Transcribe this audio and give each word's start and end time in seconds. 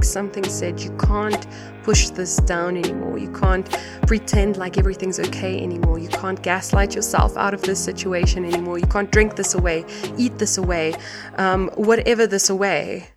stuck. 0.00 0.20
Something 0.20 0.44
said 0.44 0.80
you 0.80 0.90
can't 0.98 1.46
push 1.82 2.10
this 2.10 2.36
down 2.36 2.76
anymore. 2.76 3.18
You 3.18 3.32
can't 3.32 3.68
pretend 4.06 4.56
like 4.56 4.78
everything's 4.78 5.18
okay 5.18 5.62
anymore. 5.62 5.98
You 5.98 6.08
can't 6.08 6.40
gaslight 6.42 6.94
yourself 6.94 7.36
out 7.36 7.54
of 7.54 7.62
this 7.62 7.82
situation 7.82 8.44
anymore. 8.44 8.78
You 8.78 8.86
can't 8.86 9.10
drink 9.10 9.36
this 9.36 9.54
away, 9.54 9.84
eat 10.18 10.38
this 10.38 10.58
away, 10.58 10.94
um, 11.36 11.70
whatever 11.76 12.26
this 12.26 12.50
away. 12.50 13.08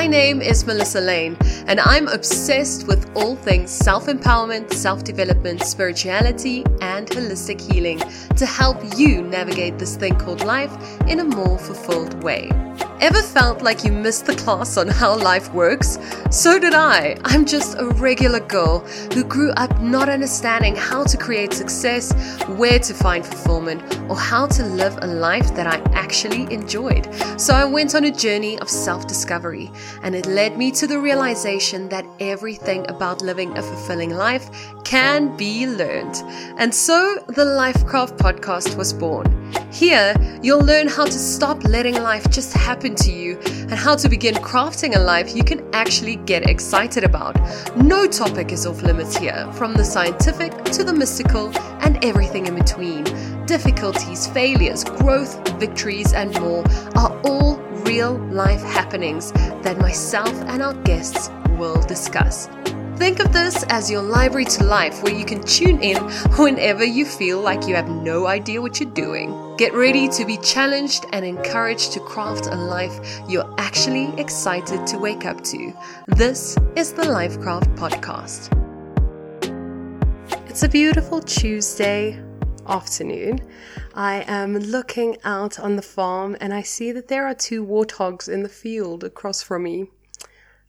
My 0.00 0.06
name 0.06 0.40
is 0.40 0.64
Melissa 0.64 0.98
Lane, 0.98 1.36
and 1.66 1.78
I'm 1.78 2.08
obsessed 2.08 2.86
with 2.86 3.14
all 3.14 3.36
things 3.36 3.70
self 3.70 4.06
empowerment, 4.06 4.72
self 4.72 5.04
development, 5.04 5.62
spirituality, 5.62 6.64
and 6.80 7.06
holistic 7.06 7.60
healing 7.60 7.98
to 8.34 8.46
help 8.46 8.78
you 8.98 9.20
navigate 9.20 9.78
this 9.78 9.96
thing 9.96 10.16
called 10.16 10.42
life 10.42 10.72
in 11.06 11.20
a 11.20 11.24
more 11.24 11.58
fulfilled 11.58 12.22
way. 12.22 12.50
Ever 13.00 13.22
felt 13.22 13.62
like 13.62 13.82
you 13.82 13.92
missed 13.92 14.26
the 14.26 14.36
class 14.36 14.76
on 14.76 14.86
how 14.86 15.16
life 15.16 15.50
works? 15.54 15.98
So 16.30 16.58
did 16.58 16.74
I. 16.74 17.16
I'm 17.24 17.46
just 17.46 17.78
a 17.78 17.86
regular 17.86 18.40
girl 18.40 18.80
who 19.14 19.24
grew 19.24 19.52
up 19.52 19.80
not 19.80 20.10
understanding 20.10 20.76
how 20.76 21.04
to 21.04 21.16
create 21.16 21.54
success, 21.54 22.12
where 22.58 22.78
to 22.78 22.92
find 22.92 23.24
fulfillment, 23.24 23.80
or 24.10 24.16
how 24.16 24.46
to 24.48 24.64
live 24.64 24.98
a 25.00 25.06
life 25.06 25.54
that 25.54 25.66
I 25.66 25.78
actually 25.94 26.52
enjoyed. 26.52 27.08
So 27.40 27.54
I 27.54 27.64
went 27.64 27.94
on 27.94 28.04
a 28.04 28.10
journey 28.10 28.58
of 28.58 28.68
self 28.68 29.06
discovery, 29.06 29.72
and 30.02 30.14
it 30.14 30.26
led 30.26 30.58
me 30.58 30.70
to 30.72 30.86
the 30.86 30.98
realization 30.98 31.88
that 31.88 32.04
everything 32.20 32.86
about 32.90 33.22
living 33.22 33.56
a 33.56 33.62
fulfilling 33.62 34.10
life 34.10 34.50
can 34.90 35.36
be 35.36 35.68
learned. 35.68 36.16
And 36.58 36.74
so 36.74 37.22
the 37.28 37.44
Lifekraft 37.44 38.18
podcast 38.18 38.76
was 38.76 38.92
born. 38.92 39.24
Here, 39.70 40.12
you'll 40.42 40.64
learn 40.64 40.88
how 40.88 41.04
to 41.04 41.12
stop 41.12 41.62
letting 41.62 41.94
life 41.94 42.28
just 42.28 42.52
happen 42.52 42.96
to 42.96 43.12
you 43.12 43.38
and 43.46 43.74
how 43.74 43.94
to 43.94 44.08
begin 44.08 44.34
crafting 44.34 44.96
a 44.96 44.98
life 44.98 45.36
you 45.36 45.44
can 45.44 45.64
actually 45.72 46.16
get 46.16 46.48
excited 46.50 47.04
about. 47.04 47.36
No 47.76 48.08
topic 48.08 48.50
is 48.50 48.66
off 48.66 48.82
limits 48.82 49.16
here, 49.16 49.48
from 49.52 49.74
the 49.74 49.84
scientific 49.84 50.52
to 50.76 50.82
the 50.82 50.92
mystical 50.92 51.56
and 51.82 52.04
everything 52.04 52.46
in 52.46 52.56
between. 52.56 53.04
Difficulties, 53.46 54.26
failures, 54.26 54.82
growth, 54.82 55.38
victories, 55.60 56.12
and 56.14 56.32
more 56.40 56.64
are 56.96 57.16
all 57.22 57.58
real 57.86 58.18
life 58.32 58.62
happenings 58.62 59.30
that 59.62 59.78
myself 59.78 60.34
and 60.48 60.60
our 60.60 60.74
guests 60.82 61.30
will 61.50 61.80
discuss. 61.82 62.48
Think 63.00 63.20
of 63.20 63.32
this 63.32 63.64
as 63.70 63.90
your 63.90 64.02
library 64.02 64.44
to 64.44 64.64
life 64.64 65.02
where 65.02 65.14
you 65.14 65.24
can 65.24 65.42
tune 65.42 65.82
in 65.82 65.96
whenever 66.36 66.84
you 66.84 67.06
feel 67.06 67.40
like 67.40 67.66
you 67.66 67.74
have 67.74 67.88
no 67.88 68.26
idea 68.26 68.60
what 68.60 68.78
you're 68.78 68.90
doing. 68.90 69.56
Get 69.56 69.72
ready 69.72 70.06
to 70.10 70.26
be 70.26 70.36
challenged 70.36 71.06
and 71.14 71.24
encouraged 71.24 71.92
to 71.92 72.00
craft 72.00 72.48
a 72.48 72.54
life 72.54 73.00
you're 73.26 73.54
actually 73.58 74.12
excited 74.20 74.86
to 74.86 74.98
wake 74.98 75.24
up 75.24 75.42
to. 75.44 75.72
This 76.08 76.58
is 76.76 76.92
the 76.92 77.04
Lifekraft 77.04 77.74
Podcast. 77.74 78.50
It's 80.50 80.62
a 80.62 80.68
beautiful 80.68 81.22
Tuesday 81.22 82.22
afternoon. 82.66 83.40
I 83.94 84.24
am 84.26 84.58
looking 84.58 85.16
out 85.24 85.58
on 85.58 85.76
the 85.76 85.82
farm 85.82 86.36
and 86.38 86.52
I 86.52 86.60
see 86.60 86.92
that 86.92 87.08
there 87.08 87.26
are 87.26 87.34
two 87.34 87.64
warthogs 87.64 88.28
in 88.28 88.42
the 88.42 88.50
field 88.50 89.04
across 89.04 89.42
from 89.42 89.62
me 89.62 89.88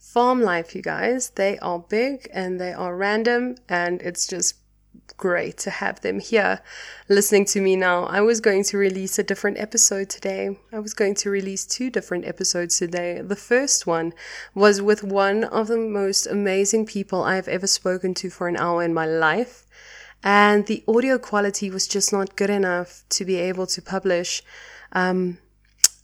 farm 0.01 0.41
life, 0.41 0.75
you 0.75 0.81
guys. 0.81 1.29
They 1.29 1.57
are 1.59 1.79
big 1.79 2.27
and 2.33 2.59
they 2.59 2.73
are 2.73 2.95
random, 2.97 3.55
and 3.69 4.01
it's 4.01 4.27
just 4.27 4.55
great 5.15 5.57
to 5.57 5.69
have 5.69 6.01
them 6.01 6.19
here 6.19 6.61
listening 7.07 7.45
to 7.45 7.61
me 7.61 7.75
now. 7.75 8.05
I 8.05 8.21
was 8.21 8.41
going 8.41 8.63
to 8.65 8.77
release 8.77 9.19
a 9.19 9.23
different 9.23 9.59
episode 9.59 10.09
today. 10.09 10.57
I 10.73 10.79
was 10.79 10.93
going 10.93 11.15
to 11.15 11.29
release 11.29 11.65
two 11.65 11.89
different 11.89 12.25
episodes 12.25 12.77
today. 12.79 13.21
The 13.21 13.35
first 13.35 13.85
one 13.85 14.13
was 14.55 14.81
with 14.81 15.03
one 15.03 15.43
of 15.43 15.67
the 15.67 15.77
most 15.77 16.25
amazing 16.25 16.87
people 16.87 17.23
I've 17.23 17.47
ever 17.47 17.67
spoken 17.67 18.13
to 18.15 18.29
for 18.29 18.47
an 18.47 18.57
hour 18.57 18.83
in 18.83 18.93
my 18.93 19.05
life. 19.05 19.65
And 20.23 20.65
the 20.65 20.83
audio 20.87 21.17
quality 21.17 21.69
was 21.69 21.87
just 21.87 22.11
not 22.11 22.35
good 22.35 22.49
enough 22.49 23.03
to 23.09 23.25
be 23.25 23.37
able 23.37 23.67
to 23.67 23.81
publish. 23.81 24.43
Um, 24.91 25.37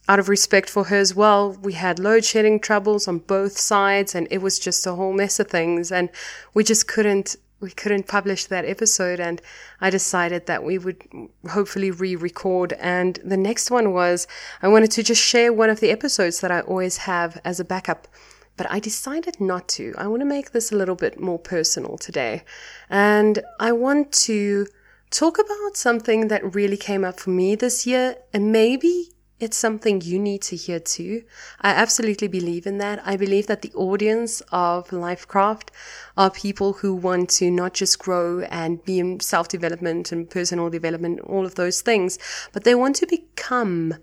out 0.07 0.19
of 0.19 0.29
respect 0.29 0.69
for 0.69 0.85
her 0.85 0.95
as 0.95 1.13
well, 1.13 1.51
we 1.61 1.73
had 1.73 1.99
load 1.99 2.23
shedding 2.23 2.59
troubles 2.59 3.07
on 3.07 3.19
both 3.19 3.57
sides 3.57 4.15
and 4.15 4.27
it 4.31 4.41
was 4.41 4.57
just 4.57 4.87
a 4.87 4.95
whole 4.95 5.13
mess 5.13 5.39
of 5.39 5.47
things. 5.47 5.91
And 5.91 6.09
we 6.53 6.63
just 6.63 6.87
couldn't, 6.87 7.35
we 7.59 7.71
couldn't 7.71 8.07
publish 8.07 8.45
that 8.45 8.63
episode. 8.63 9.19
And 9.19 9.41
I 9.81 9.89
decided 9.89 10.45
that 10.45 10.63
we 10.63 10.77
would 10.77 11.03
hopefully 11.49 11.91
re-record. 11.91 12.73
And 12.73 13.19
the 13.23 13.37
next 13.37 13.69
one 13.69 13.93
was 13.93 14.27
I 14.61 14.69
wanted 14.69 14.91
to 14.91 15.03
just 15.03 15.21
share 15.21 15.51
one 15.51 15.69
of 15.69 15.81
the 15.81 15.91
episodes 15.91 16.39
that 16.39 16.51
I 16.51 16.61
always 16.61 16.97
have 16.97 17.41
as 17.43 17.59
a 17.59 17.65
backup. 17.65 18.07
But 18.55 18.71
I 18.71 18.79
decided 18.79 19.41
not 19.41 19.67
to. 19.69 19.93
I 19.97 20.07
want 20.07 20.21
to 20.21 20.25
make 20.25 20.51
this 20.51 20.71
a 20.71 20.75
little 20.75 20.95
bit 20.95 21.19
more 21.19 21.37
personal 21.37 21.97
today. 21.97 22.43
And 22.89 23.43
I 23.59 23.73
want 23.73 24.13
to 24.13 24.67
talk 25.09 25.37
about 25.37 25.75
something 25.75 26.29
that 26.29 26.55
really 26.55 26.77
came 26.77 27.03
up 27.03 27.19
for 27.19 27.29
me 27.29 27.55
this 27.55 27.85
year 27.85 28.15
and 28.33 28.51
maybe 28.51 29.11
it's 29.39 29.57
something 29.57 30.01
you 30.01 30.17
need 30.19 30.41
to 30.43 30.55
hear 30.55 30.79
too. 30.79 31.23
I 31.61 31.69
absolutely 31.69 32.27
believe 32.27 32.65
in 32.65 32.79
that. 32.79 33.05
I 33.05 33.17
believe 33.17 33.47
that 33.47 33.61
the 33.61 33.73
audience 33.73 34.41
of 34.51 34.89
Lifekraft 34.89 35.69
are 36.17 36.31
people 36.31 36.73
who 36.73 36.95
want 36.95 37.29
to 37.31 37.51
not 37.51 37.73
just 37.73 37.99
grow 37.99 38.41
and 38.41 38.83
be 38.83 38.99
in 38.99 39.19
self 39.19 39.47
development 39.47 40.11
and 40.11 40.29
personal 40.29 40.69
development, 40.69 41.19
all 41.21 41.45
of 41.45 41.55
those 41.55 41.81
things, 41.81 42.17
but 42.51 42.63
they 42.63 42.73
want 42.73 42.95
to 42.97 43.05
become 43.05 43.95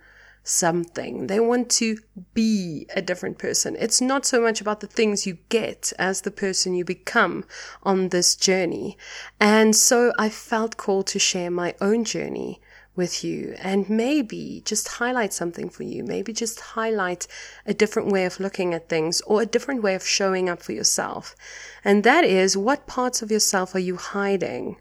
something. 0.45 1.27
They 1.27 1.41
want 1.41 1.71
to 1.71 1.99
be 2.35 2.87
a 2.95 3.03
different 3.03 3.39
person. 3.39 3.77
It's 3.79 4.01
not 4.01 4.27
so 4.27 4.41
much 4.41 4.61
about 4.61 4.81
the 4.81 4.87
things 4.87 5.27
you 5.27 5.39
get 5.49 5.93
as 5.99 6.21
the 6.21 6.31
person 6.31 6.75
you 6.75 6.85
become 6.85 7.45
on 7.83 8.11
this 8.11 8.37
journey. 8.37 8.97
And 9.41 9.75
so 9.75 10.13
I 10.19 10.29
felt 10.29 10.77
called 10.77 11.07
to 11.09 11.19
share 11.19 11.51
my 11.51 11.75
own 11.81 12.05
journey 12.05 12.61
with 12.97 13.25
you 13.25 13.55
and 13.59 13.91
maybe 13.91 14.63
just 14.65 14.87
highlight 14.87 15.33
something 15.33 15.69
for 15.69 15.83
you. 15.83 16.05
Maybe 16.05 16.33
just 16.33 16.61
highlight 16.61 17.27
a 17.67 17.75
different 17.75 18.13
way 18.13 18.25
of 18.25 18.39
looking 18.39 18.73
at 18.73 18.89
things 18.89 19.21
or 19.23 19.43
a 19.43 19.47
different 19.47 19.83
way 19.83 19.95
of 19.95 20.07
showing 20.07 20.49
up 20.49 20.63
for 20.63 20.73
yourself. 20.73 21.35
And 21.85 22.05
that 22.05 22.25
is 22.25 22.57
what 22.57 22.87
parts 22.87 23.23
of 23.23 23.31
yourself 23.31 23.75
are 23.75 23.81
you 23.81 23.97
hiding 23.97 24.77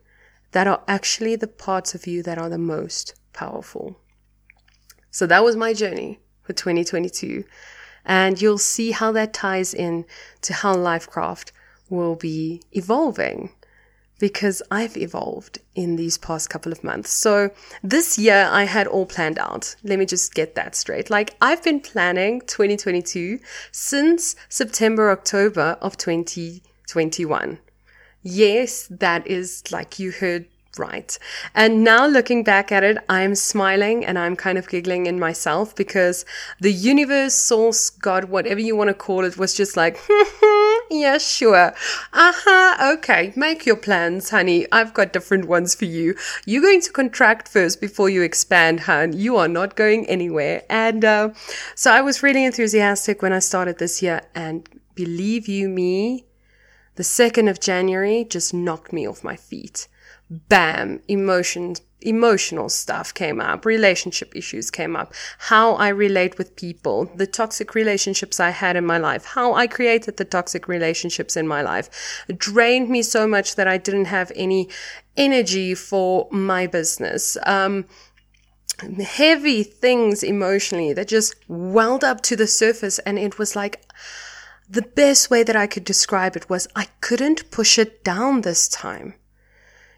that 0.52 0.68
are 0.68 0.84
actually 0.88 1.36
the 1.36 1.48
parts 1.48 1.96
of 1.96 2.06
you 2.06 2.22
that 2.24 2.38
are 2.38 2.50
the 2.50 2.58
most 2.58 3.16
powerful? 3.34 4.00
So 5.10 5.26
that 5.28 5.44
was 5.44 5.56
my 5.56 5.74
journey 5.74 6.20
for 6.44 6.54
2022. 6.54 7.44
And 8.06 8.42
you'll 8.42 8.58
see 8.58 8.92
how 8.92 9.12
that 9.14 9.34
ties 9.34 9.74
in 9.74 10.06
to 10.42 10.54
how 10.54 10.76
Lifekraft 10.76 11.52
will 11.90 12.16
be 12.16 12.62
evolving 12.72 13.52
because 14.20 14.62
I've 14.72 14.96
evolved 14.96 15.60
in 15.76 15.96
these 15.96 16.18
past 16.18 16.50
couple 16.50 16.72
of 16.72 16.84
months. 16.84 17.12
So 17.12 17.52
this 17.82 18.18
year 18.18 18.48
I 18.52 18.64
had 18.64 18.88
all 18.88 19.06
planned 19.06 19.40
out. 19.40 19.76
Let 19.84 20.00
me 20.00 20.06
just 20.06 20.34
get 20.34 20.56
that 20.56 20.76
straight. 20.76 21.10
Like 21.10 21.36
I've 21.42 21.64
been 21.64 21.80
planning 21.80 22.42
2022 22.42 23.40
since 23.72 24.36
September, 24.50 25.12
October 25.12 25.78
of 25.82 25.98
2021. 25.98 27.60
Yes, 28.22 28.88
that 28.90 29.28
is 29.28 29.64
like 29.72 30.00
you 30.00 30.12
heard 30.12 30.46
right. 30.78 31.18
And 31.54 31.84
now 31.84 32.08
looking 32.08 32.44
back 32.44 32.72
at 32.72 32.84
it, 32.84 32.98
I'm 33.10 33.36
smiling 33.36 34.06
and 34.06 34.18
I'm 34.18 34.36
kind 34.36 34.58
of 34.58 34.68
giggling 34.68 35.06
in 35.06 35.20
myself 35.20 35.76
because 35.76 36.26
the 36.60 36.72
universe, 36.72 37.34
source, 37.34 37.90
God, 37.90 38.26
whatever 38.26 38.60
you 38.60 38.76
want 38.76 38.90
to 38.90 38.94
call 38.94 39.26
it, 39.26 39.38
was 39.38 39.54
just 39.54 39.78
like, 39.78 39.96
yeah, 40.94 41.18
sure. 41.18 41.74
Uh 42.14 42.34
huh. 42.36 42.94
Okay. 42.94 43.34
Make 43.36 43.66
your 43.66 43.76
plans, 43.76 44.30
honey. 44.30 44.68
I've 44.72 44.94
got 44.94 45.14
different 45.14 45.46
ones 45.46 45.76
for 45.76 45.86
you. 45.86 46.16
You're 46.46 46.62
going 46.62 46.82
to 46.82 46.92
contract 46.92 47.48
first 47.48 47.82
before 47.82 48.10
you 48.10 48.22
expand, 48.22 48.82
hun. 48.82 49.14
You 49.14 49.38
are 49.38 49.48
not 49.48 49.76
going 49.76 50.08
anywhere. 50.08 50.64
And, 50.70 51.04
uh, 51.04 51.30
so 51.76 51.92
I 51.92 52.02
was 52.02 52.24
really 52.24 52.46
enthusiastic 52.46 53.22
when 53.22 53.34
I 53.34 53.40
started 53.40 53.80
this 53.80 54.02
year 54.02 54.22
and 54.36 54.68
believe 54.96 55.48
you 55.48 55.68
me, 55.68 56.26
the 56.96 57.04
2nd 57.04 57.50
of 57.50 57.60
January 57.60 58.24
just 58.24 58.54
knocked 58.54 58.94
me 58.94 59.08
off 59.08 59.24
my 59.24 59.36
feet 59.36 59.88
bam, 60.30 61.02
emotions, 61.08 61.82
emotional 62.06 62.70
stuff 62.70 63.14
came 63.14 63.40
up, 63.40 63.66
relationship 63.66 64.36
issues 64.36 64.70
came 64.70 64.96
up, 64.96 65.14
how 65.38 65.74
I 65.74 65.90
relate 65.90 66.38
with 66.38 66.56
people, 66.56 67.12
the 67.16 67.28
toxic 67.28 67.76
relationships 67.76 68.40
I 68.40 68.50
had 68.50 68.76
in 68.76 68.86
my 68.86 68.98
life, 68.98 69.26
how 69.26 69.54
I 69.54 69.68
created 69.68 70.18
the 70.18 70.26
toxic 70.26 70.68
relationships 70.68 71.38
in 71.38 71.48
my 71.48 71.62
life 71.62 71.90
it 72.28 72.38
drained 72.38 72.90
me 72.90 73.02
so 73.02 73.28
much 73.28 73.56
that 73.56 73.68
I 73.68 73.78
didn't 73.78 74.06
have 74.06 74.32
any 74.36 74.70
energy 75.16 75.76
for 75.76 76.28
my 76.32 76.68
business. 76.68 77.38
Um, 77.46 77.86
heavy 79.02 79.64
things 79.64 80.24
emotionally 80.24 80.94
that 80.94 81.08
just 81.08 81.36
welled 81.48 82.04
up 82.04 82.22
to 82.22 82.36
the 82.36 82.48
surface 82.48 83.00
and 83.00 83.20
it 83.20 83.38
was 83.38 83.56
like 83.56 83.82
the 84.70 84.82
best 84.82 85.30
way 85.30 85.44
that 85.44 85.56
I 85.56 85.68
could 85.68 85.84
describe 85.84 86.36
it 86.36 86.50
was 86.50 86.68
I 86.76 86.88
couldn't 87.02 87.52
push 87.52 87.78
it 87.78 88.04
down 88.04 88.42
this 88.42 88.68
time. 88.68 89.14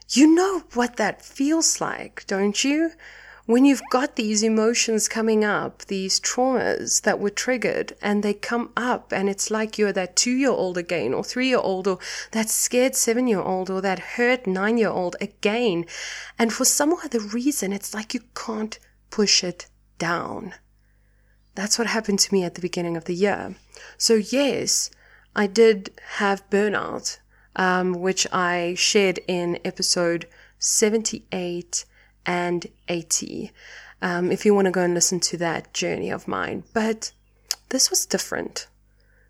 You 0.09 0.33
know 0.33 0.63
what 0.73 0.97
that 0.97 1.21
feels 1.21 1.81
like, 1.81 2.23
don't 2.27 2.63
you? 2.63 2.91
when 3.45 3.63
you've 3.63 3.81
got 3.91 4.15
these 4.15 4.41
emotions 4.41 5.07
coming 5.07 5.43
up, 5.43 5.85
these 5.85 6.19
traumas 6.19 7.01
that 7.03 7.19
were 7.19 7.29
triggered, 7.29 7.95
and 8.01 8.23
they 8.23 8.33
come 8.33 8.71
up, 8.75 9.11
and 9.11 9.29
it's 9.29 9.51
like 9.51 9.77
you're 9.77 9.93
that 9.93 10.15
two 10.15 10.31
year 10.31 10.49
old 10.49 10.77
again, 10.77 11.13
or 11.13 11.23
three 11.23 11.49
year 11.49 11.59
old, 11.59 11.87
or 11.87 11.99
that 12.31 12.49
scared 12.49 12.95
seven 12.95 13.27
year 13.27 13.41
old, 13.41 13.69
or 13.69 13.81
that 13.81 13.99
hurt 14.17 14.47
nine 14.47 14.77
year 14.77 14.89
old 14.89 15.15
again. 15.21 15.85
And 16.39 16.51
for 16.51 16.65
some 16.65 16.93
other 16.93 17.19
reason, 17.19 17.71
it's 17.71 17.93
like 17.93 18.15
you 18.15 18.21
can't 18.33 18.79
push 19.11 19.43
it 19.43 19.67
down. 19.99 20.55
That's 21.53 21.77
what 21.77 21.87
happened 21.87 22.19
to 22.19 22.33
me 22.33 22.43
at 22.43 22.55
the 22.55 22.61
beginning 22.61 22.97
of 22.97 23.05
the 23.05 23.15
year. 23.15 23.55
So, 23.97 24.15
yes, 24.15 24.89
I 25.35 25.45
did 25.45 25.91
have 26.17 26.49
burnout, 26.49 27.19
um, 27.55 27.93
which 27.93 28.27
I 28.31 28.75
shared 28.77 29.19
in 29.27 29.59
episode 29.63 30.27
78 30.59 31.85
and 32.25 32.67
80. 32.87 33.51
Um, 34.01 34.31
if 34.31 34.45
you 34.45 34.53
want 34.53 34.65
to 34.65 34.71
go 34.71 34.81
and 34.81 34.93
listen 34.93 35.19
to 35.21 35.37
that 35.37 35.73
journey 35.73 36.09
of 36.09 36.27
mine. 36.27 36.63
But 36.73 37.11
this 37.69 37.89
was 37.89 38.05
different. 38.05 38.67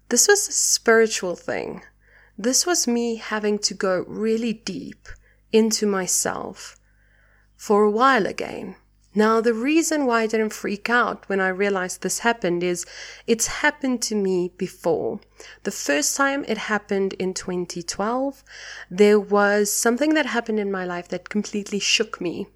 This 0.09 0.27
was 0.27 0.47
a 0.47 0.51
spiritual 0.51 1.35
thing. 1.35 1.81
This 2.37 2.65
was 2.65 2.87
me 2.87 3.15
having 3.15 3.59
to 3.59 3.73
go 3.73 4.03
really 4.07 4.53
deep 4.53 5.07
into 5.51 5.85
myself 5.85 6.77
for 7.55 7.83
a 7.83 7.91
while 7.91 8.25
again. 8.25 8.75
Now, 9.17 9.39
the 9.39 9.53
reason 9.53 10.05
why 10.05 10.23
I 10.23 10.27
didn't 10.27 10.49
freak 10.49 10.89
out 10.89 11.27
when 11.29 11.39
I 11.39 11.47
realized 11.47 12.01
this 12.01 12.19
happened 12.19 12.63
is 12.63 12.85
it's 13.25 13.47
happened 13.47 14.01
to 14.03 14.15
me 14.15 14.51
before. 14.57 15.21
The 15.63 15.71
first 15.71 16.17
time 16.17 16.43
it 16.49 16.57
happened 16.57 17.13
in 17.13 17.33
2012, 17.33 18.43
there 18.91 19.19
was 19.19 19.71
something 19.71 20.15
that 20.15 20.25
happened 20.25 20.59
in 20.59 20.69
my 20.69 20.83
life 20.83 21.07
that 21.07 21.29
completely 21.29 21.79
shook 21.79 22.19
me. 22.19 22.47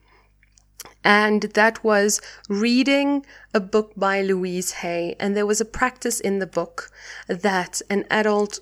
And 1.02 1.44
that 1.44 1.82
was 1.82 2.20
reading 2.50 3.26
a 3.54 3.62
book 3.62 3.94
by 3.96 4.22
Louise 4.22 4.72
Hay. 4.84 5.16
And 5.18 5.36
there 5.36 5.46
was 5.46 5.62
a 5.62 5.66
practice 5.66 6.20
in 6.20 6.40
the 6.40 6.48
book 6.48 6.92
that 7.28 7.82
an 7.90 8.06
adult 8.10 8.60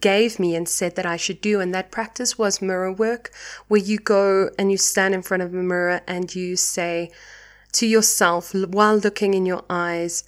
gave 0.00 0.38
me 0.38 0.54
and 0.54 0.68
said 0.68 0.94
that 0.96 1.06
I 1.06 1.16
should 1.16 1.40
do. 1.40 1.60
And 1.60 1.74
that 1.74 1.90
practice 1.90 2.38
was 2.38 2.62
mirror 2.62 2.92
work, 2.92 3.30
where 3.68 3.80
you 3.80 3.98
go 3.98 4.50
and 4.58 4.70
you 4.70 4.76
stand 4.76 5.14
in 5.14 5.22
front 5.22 5.42
of 5.42 5.52
a 5.52 5.56
mirror 5.56 6.00
and 6.06 6.34
you 6.34 6.56
say 6.56 7.10
to 7.72 7.86
yourself 7.86 8.54
while 8.54 8.96
looking 8.96 9.34
in 9.34 9.46
your 9.46 9.64
eyes, 9.68 10.24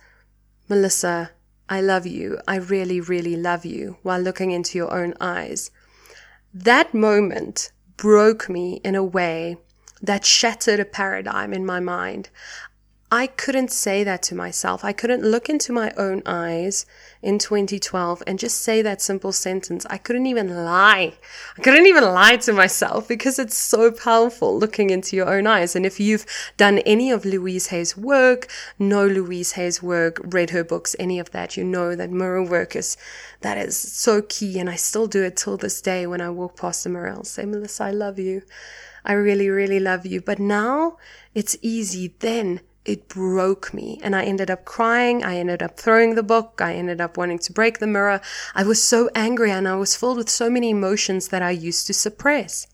Melissa, 0.68 1.30
I 1.68 1.80
love 1.80 2.06
you. 2.06 2.38
I 2.46 2.56
really, 2.56 3.00
really 3.00 3.36
love 3.36 3.64
you 3.64 3.98
while 4.02 4.20
looking 4.20 4.50
into 4.50 4.78
your 4.78 4.92
own 4.92 5.14
eyes. 5.20 5.70
That 6.52 6.94
moment 6.94 7.72
broke 7.96 8.48
me 8.48 8.80
in 8.84 8.94
a 8.94 9.04
way 9.04 9.56
that 10.02 10.24
shattered 10.24 10.80
a 10.80 10.84
paradigm 10.84 11.52
in 11.52 11.64
my 11.64 11.80
mind. 11.80 12.28
I 13.10 13.28
couldn't 13.28 13.70
say 13.70 14.02
that 14.02 14.20
to 14.24 14.34
myself. 14.34 14.84
I 14.84 14.92
couldn't 14.92 15.22
look 15.22 15.48
into 15.48 15.72
my 15.72 15.92
own 15.96 16.22
eyes 16.26 16.86
in 17.22 17.38
2012 17.38 18.20
and 18.26 18.36
just 18.36 18.60
say 18.62 18.82
that 18.82 19.00
simple 19.00 19.30
sentence. 19.30 19.86
I 19.88 19.96
couldn't 19.96 20.26
even 20.26 20.64
lie. 20.64 21.14
I 21.56 21.62
couldn't 21.62 21.86
even 21.86 22.02
lie 22.02 22.36
to 22.38 22.52
myself 22.52 23.06
because 23.06 23.38
it's 23.38 23.56
so 23.56 23.92
powerful 23.92 24.58
looking 24.58 24.90
into 24.90 25.14
your 25.14 25.32
own 25.32 25.46
eyes. 25.46 25.76
And 25.76 25.86
if 25.86 26.00
you've 26.00 26.26
done 26.56 26.78
any 26.80 27.12
of 27.12 27.24
Louise 27.24 27.68
Hay's 27.68 27.96
work, 27.96 28.48
know 28.76 29.06
Louise 29.06 29.52
Hay's 29.52 29.80
work, 29.80 30.20
read 30.24 30.50
her 30.50 30.64
books, 30.64 30.96
any 30.98 31.20
of 31.20 31.30
that, 31.30 31.56
you 31.56 31.62
know 31.62 31.94
that 31.94 32.10
mirror 32.10 32.42
work 32.42 32.74
is, 32.74 32.96
that 33.42 33.56
is 33.56 33.76
so 33.76 34.20
key. 34.20 34.58
And 34.58 34.68
I 34.68 34.74
still 34.74 35.06
do 35.06 35.22
it 35.22 35.36
till 35.36 35.56
this 35.56 35.80
day 35.80 36.08
when 36.08 36.20
I 36.20 36.30
walk 36.30 36.56
past 36.56 36.82
the 36.82 36.90
mirror. 36.90 37.10
I'll 37.10 37.22
say, 37.22 37.44
Melissa, 37.44 37.84
I 37.84 37.92
love 37.92 38.18
you. 38.18 38.42
I 39.04 39.12
really, 39.12 39.48
really 39.48 39.78
love 39.78 40.06
you. 40.06 40.20
But 40.20 40.40
now 40.40 40.96
it's 41.34 41.56
easy. 41.62 42.12
Then 42.18 42.62
it 42.86 43.08
broke 43.08 43.74
me 43.74 44.00
and 44.02 44.14
I 44.14 44.24
ended 44.24 44.50
up 44.50 44.64
crying. 44.64 45.24
I 45.24 45.36
ended 45.36 45.62
up 45.62 45.76
throwing 45.76 46.14
the 46.14 46.22
book. 46.22 46.60
I 46.62 46.74
ended 46.74 47.00
up 47.00 47.16
wanting 47.16 47.40
to 47.40 47.52
break 47.52 47.78
the 47.78 47.86
mirror. 47.86 48.20
I 48.54 48.62
was 48.62 48.82
so 48.82 49.10
angry 49.14 49.50
and 49.50 49.66
I 49.66 49.76
was 49.76 49.96
filled 49.96 50.18
with 50.18 50.30
so 50.30 50.48
many 50.48 50.70
emotions 50.70 51.28
that 51.28 51.42
I 51.42 51.50
used 51.50 51.86
to 51.88 51.94
suppress. 51.94 52.66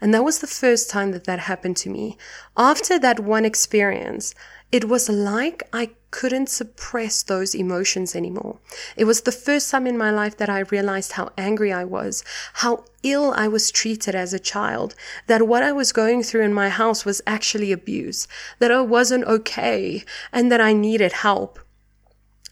And 0.00 0.14
that 0.14 0.24
was 0.24 0.38
the 0.38 0.46
first 0.46 0.88
time 0.88 1.10
that 1.12 1.24
that 1.24 1.40
happened 1.40 1.76
to 1.78 1.90
me. 1.90 2.16
After 2.56 2.98
that 3.00 3.20
one 3.20 3.44
experience, 3.44 4.34
it 4.70 4.88
was 4.88 5.08
like 5.08 5.62
I 5.72 5.90
couldn't 6.10 6.48
suppress 6.48 7.22
those 7.22 7.54
emotions 7.54 8.16
anymore. 8.16 8.58
It 8.96 9.04
was 9.04 9.20
the 9.22 9.32
first 9.32 9.70
time 9.70 9.86
in 9.86 9.96
my 9.98 10.10
life 10.10 10.36
that 10.38 10.48
I 10.48 10.60
realized 10.60 11.12
how 11.12 11.30
angry 11.36 11.70
I 11.72 11.84
was, 11.84 12.24
how 12.54 12.84
ill 13.02 13.34
I 13.36 13.48
was 13.48 13.70
treated 13.70 14.14
as 14.14 14.32
a 14.32 14.38
child, 14.38 14.94
that 15.26 15.46
what 15.46 15.62
I 15.62 15.72
was 15.72 15.92
going 15.92 16.22
through 16.22 16.44
in 16.44 16.54
my 16.54 16.70
house 16.70 17.04
was 17.04 17.20
actually 17.26 17.72
abuse, 17.72 18.26
that 18.58 18.70
I 18.70 18.80
wasn't 18.80 19.24
okay, 19.24 20.04
and 20.32 20.50
that 20.50 20.60
I 20.60 20.72
needed 20.72 21.12
help. 21.12 21.58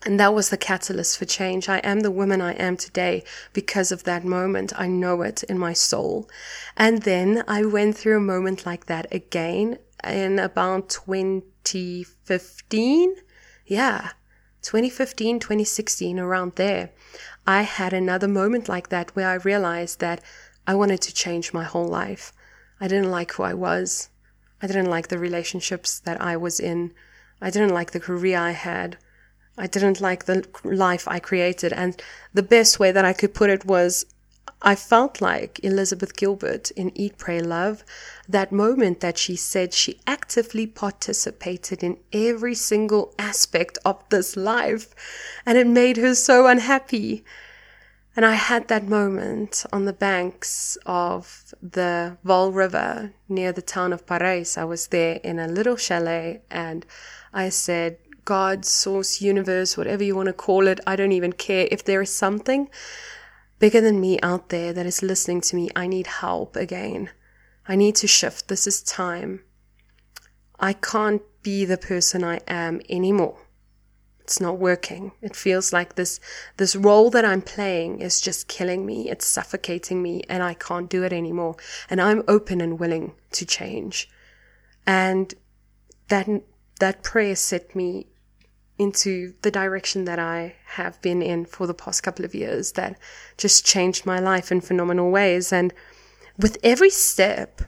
And 0.04 0.20
that 0.20 0.34
was 0.34 0.50
the 0.50 0.56
catalyst 0.56 1.18
for 1.18 1.24
change. 1.24 1.68
I 1.68 1.78
am 1.78 1.98
the 2.00 2.12
woman 2.12 2.40
I 2.40 2.52
am 2.52 2.76
today 2.76 3.24
because 3.52 3.90
of 3.90 4.04
that 4.04 4.24
moment. 4.24 4.72
I 4.78 4.86
know 4.86 5.22
it 5.22 5.42
in 5.44 5.58
my 5.58 5.72
soul. 5.72 6.28
And 6.76 7.02
then 7.02 7.42
I 7.48 7.64
went 7.64 7.96
through 7.96 8.18
a 8.18 8.20
moment 8.20 8.66
like 8.66 8.86
that 8.86 9.12
again 9.12 9.78
in 10.04 10.38
about 10.38 10.90
2015. 10.90 13.16
Yeah, 13.66 14.10
2015, 14.62 15.40
2016, 15.40 16.20
around 16.20 16.52
there. 16.54 16.90
I 17.46 17.62
had 17.62 17.92
another 17.92 18.28
moment 18.28 18.68
like 18.68 18.90
that 18.90 19.14
where 19.16 19.28
I 19.28 19.34
realized 19.34 19.98
that 19.98 20.20
I 20.68 20.74
wanted 20.76 21.00
to 21.02 21.14
change 21.14 21.52
my 21.52 21.64
whole 21.64 21.88
life. 21.88 22.32
I 22.80 22.86
didn't 22.86 23.10
like 23.10 23.32
who 23.32 23.42
I 23.42 23.54
was. 23.54 24.08
I 24.62 24.68
didn't 24.68 24.90
like 24.90 25.08
the 25.08 25.18
relationships 25.18 25.98
that 26.00 26.20
I 26.20 26.36
was 26.36 26.60
in. 26.60 26.92
I 27.40 27.50
didn't 27.50 27.74
like 27.74 27.90
the 27.90 28.00
career 28.00 28.38
I 28.38 28.52
had. 28.52 28.98
I 29.58 29.66
didn't 29.66 30.00
like 30.00 30.24
the 30.24 30.46
life 30.62 31.08
I 31.08 31.18
created. 31.18 31.72
And 31.72 32.00
the 32.32 32.42
best 32.42 32.78
way 32.78 32.92
that 32.92 33.04
I 33.04 33.12
could 33.12 33.34
put 33.34 33.50
it 33.50 33.64
was 33.64 34.06
I 34.62 34.74
felt 34.74 35.20
like 35.20 35.60
Elizabeth 35.62 36.16
Gilbert 36.16 36.70
in 36.72 36.90
Eat, 36.94 37.18
Pray, 37.18 37.40
Love, 37.40 37.84
that 38.28 38.50
moment 38.50 39.00
that 39.00 39.18
she 39.18 39.36
said 39.36 39.74
she 39.74 40.00
actively 40.06 40.66
participated 40.66 41.82
in 41.82 41.98
every 42.12 42.54
single 42.54 43.14
aspect 43.18 43.78
of 43.84 44.02
this 44.08 44.36
life, 44.36 44.94
and 45.44 45.58
it 45.58 45.66
made 45.66 45.98
her 45.98 46.14
so 46.14 46.46
unhappy. 46.46 47.24
And 48.16 48.24
I 48.24 48.32
had 48.32 48.68
that 48.68 48.88
moment 48.88 49.66
on 49.74 49.84
the 49.84 49.92
banks 49.92 50.78
of 50.86 51.54
the 51.60 52.16
Vaal 52.24 52.54
River 52.54 53.12
near 53.28 53.52
the 53.52 53.60
town 53.60 53.92
of 53.92 54.06
Parys. 54.06 54.56
I 54.56 54.64
was 54.64 54.86
there 54.86 55.20
in 55.22 55.38
a 55.38 55.46
little 55.46 55.76
chalet 55.76 56.40
and 56.50 56.86
I 57.34 57.50
said, 57.50 57.98
God, 58.24 58.64
source, 58.64 59.20
universe, 59.20 59.76
whatever 59.76 60.02
you 60.02 60.16
want 60.16 60.28
to 60.28 60.32
call 60.32 60.66
it, 60.66 60.80
I 60.86 60.96
don't 60.96 61.12
even 61.12 61.34
care. 61.34 61.68
If 61.70 61.84
there 61.84 62.00
is 62.00 62.10
something 62.10 62.70
bigger 63.58 63.80
than 63.80 64.00
me 64.00 64.18
out 64.20 64.48
there 64.48 64.72
that 64.72 64.86
is 64.86 65.02
listening 65.02 65.40
to 65.42 65.56
me, 65.56 65.70
I 65.74 65.86
need 65.86 66.06
help 66.06 66.56
again. 66.56 67.10
I 67.68 67.76
need 67.76 67.96
to 67.96 68.06
shift. 68.06 68.48
This 68.48 68.66
is 68.66 68.82
time. 68.82 69.42
I 70.58 70.72
can't 70.72 71.22
be 71.42 71.64
the 71.64 71.76
person 71.76 72.24
I 72.24 72.40
am 72.46 72.80
anymore. 72.88 73.38
It's 74.20 74.40
not 74.40 74.58
working. 74.58 75.12
It 75.22 75.36
feels 75.36 75.72
like 75.72 75.94
this, 75.94 76.18
this 76.56 76.74
role 76.74 77.10
that 77.10 77.24
I'm 77.24 77.42
playing 77.42 78.00
is 78.00 78.20
just 78.20 78.48
killing 78.48 78.84
me. 78.84 79.08
It's 79.08 79.24
suffocating 79.26 80.02
me 80.02 80.22
and 80.28 80.42
I 80.42 80.54
can't 80.54 80.90
do 80.90 81.04
it 81.04 81.12
anymore. 81.12 81.54
And 81.88 82.00
I'm 82.00 82.24
open 82.26 82.60
and 82.60 82.80
willing 82.80 83.12
to 83.32 83.46
change. 83.46 84.08
And 84.84 85.32
that, 86.08 86.28
that 86.80 87.04
prayer 87.04 87.36
set 87.36 87.76
me 87.76 88.08
into 88.78 89.34
the 89.42 89.50
direction 89.50 90.04
that 90.04 90.18
I 90.18 90.54
have 90.66 91.00
been 91.00 91.22
in 91.22 91.46
for 91.46 91.66
the 91.66 91.74
past 91.74 92.02
couple 92.02 92.24
of 92.24 92.34
years 92.34 92.72
that 92.72 92.98
just 93.38 93.64
changed 93.64 94.04
my 94.04 94.18
life 94.18 94.52
in 94.52 94.60
phenomenal 94.60 95.10
ways. 95.10 95.52
And 95.52 95.72
with 96.38 96.58
every 96.62 96.90
step 96.90 97.62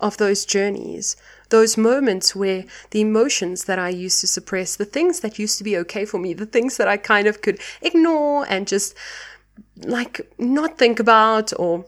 of 0.00 0.16
those 0.16 0.44
journeys, 0.44 1.16
those 1.50 1.76
moments 1.76 2.36
where 2.36 2.64
the 2.90 3.00
emotions 3.00 3.64
that 3.64 3.78
I 3.78 3.88
used 3.88 4.20
to 4.20 4.26
suppress, 4.26 4.76
the 4.76 4.84
things 4.84 5.20
that 5.20 5.38
used 5.38 5.58
to 5.58 5.64
be 5.64 5.76
okay 5.78 6.04
for 6.04 6.18
me, 6.18 6.32
the 6.34 6.46
things 6.46 6.76
that 6.76 6.86
I 6.86 6.96
kind 6.96 7.26
of 7.26 7.42
could 7.42 7.60
ignore 7.82 8.46
and 8.48 8.68
just 8.68 8.94
like 9.76 10.20
not 10.38 10.78
think 10.78 11.00
about 11.00 11.52
or 11.58 11.84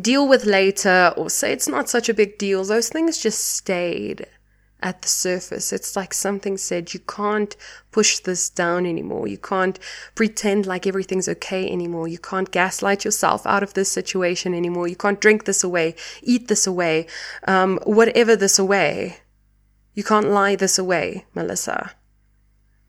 deal 0.00 0.28
with 0.28 0.44
later 0.44 1.12
or 1.16 1.30
say 1.30 1.52
it's 1.52 1.66
not 1.66 1.88
such 1.88 2.08
a 2.08 2.14
big 2.14 2.38
deal, 2.38 2.64
those 2.64 2.88
things 2.88 3.18
just 3.18 3.44
stayed 3.44 4.26
at 4.80 5.02
the 5.02 5.08
surface. 5.08 5.72
It's 5.72 5.96
like 5.96 6.14
something 6.14 6.56
said, 6.56 6.94
you 6.94 7.00
can't 7.00 7.56
push 7.90 8.20
this 8.20 8.48
down 8.48 8.86
anymore. 8.86 9.26
You 9.26 9.38
can't 9.38 9.78
pretend 10.14 10.66
like 10.66 10.86
everything's 10.86 11.28
okay 11.28 11.70
anymore. 11.70 12.06
You 12.06 12.18
can't 12.18 12.50
gaslight 12.50 13.04
yourself 13.04 13.46
out 13.46 13.62
of 13.62 13.74
this 13.74 13.90
situation 13.90 14.54
anymore. 14.54 14.86
You 14.86 14.96
can't 14.96 15.20
drink 15.20 15.44
this 15.44 15.64
away, 15.64 15.96
eat 16.22 16.48
this 16.48 16.66
away, 16.66 17.06
um, 17.46 17.78
whatever 17.84 18.36
this 18.36 18.58
away. 18.58 19.18
You 19.94 20.04
can't 20.04 20.30
lie 20.30 20.54
this 20.54 20.78
away, 20.78 21.26
Melissa. 21.34 21.92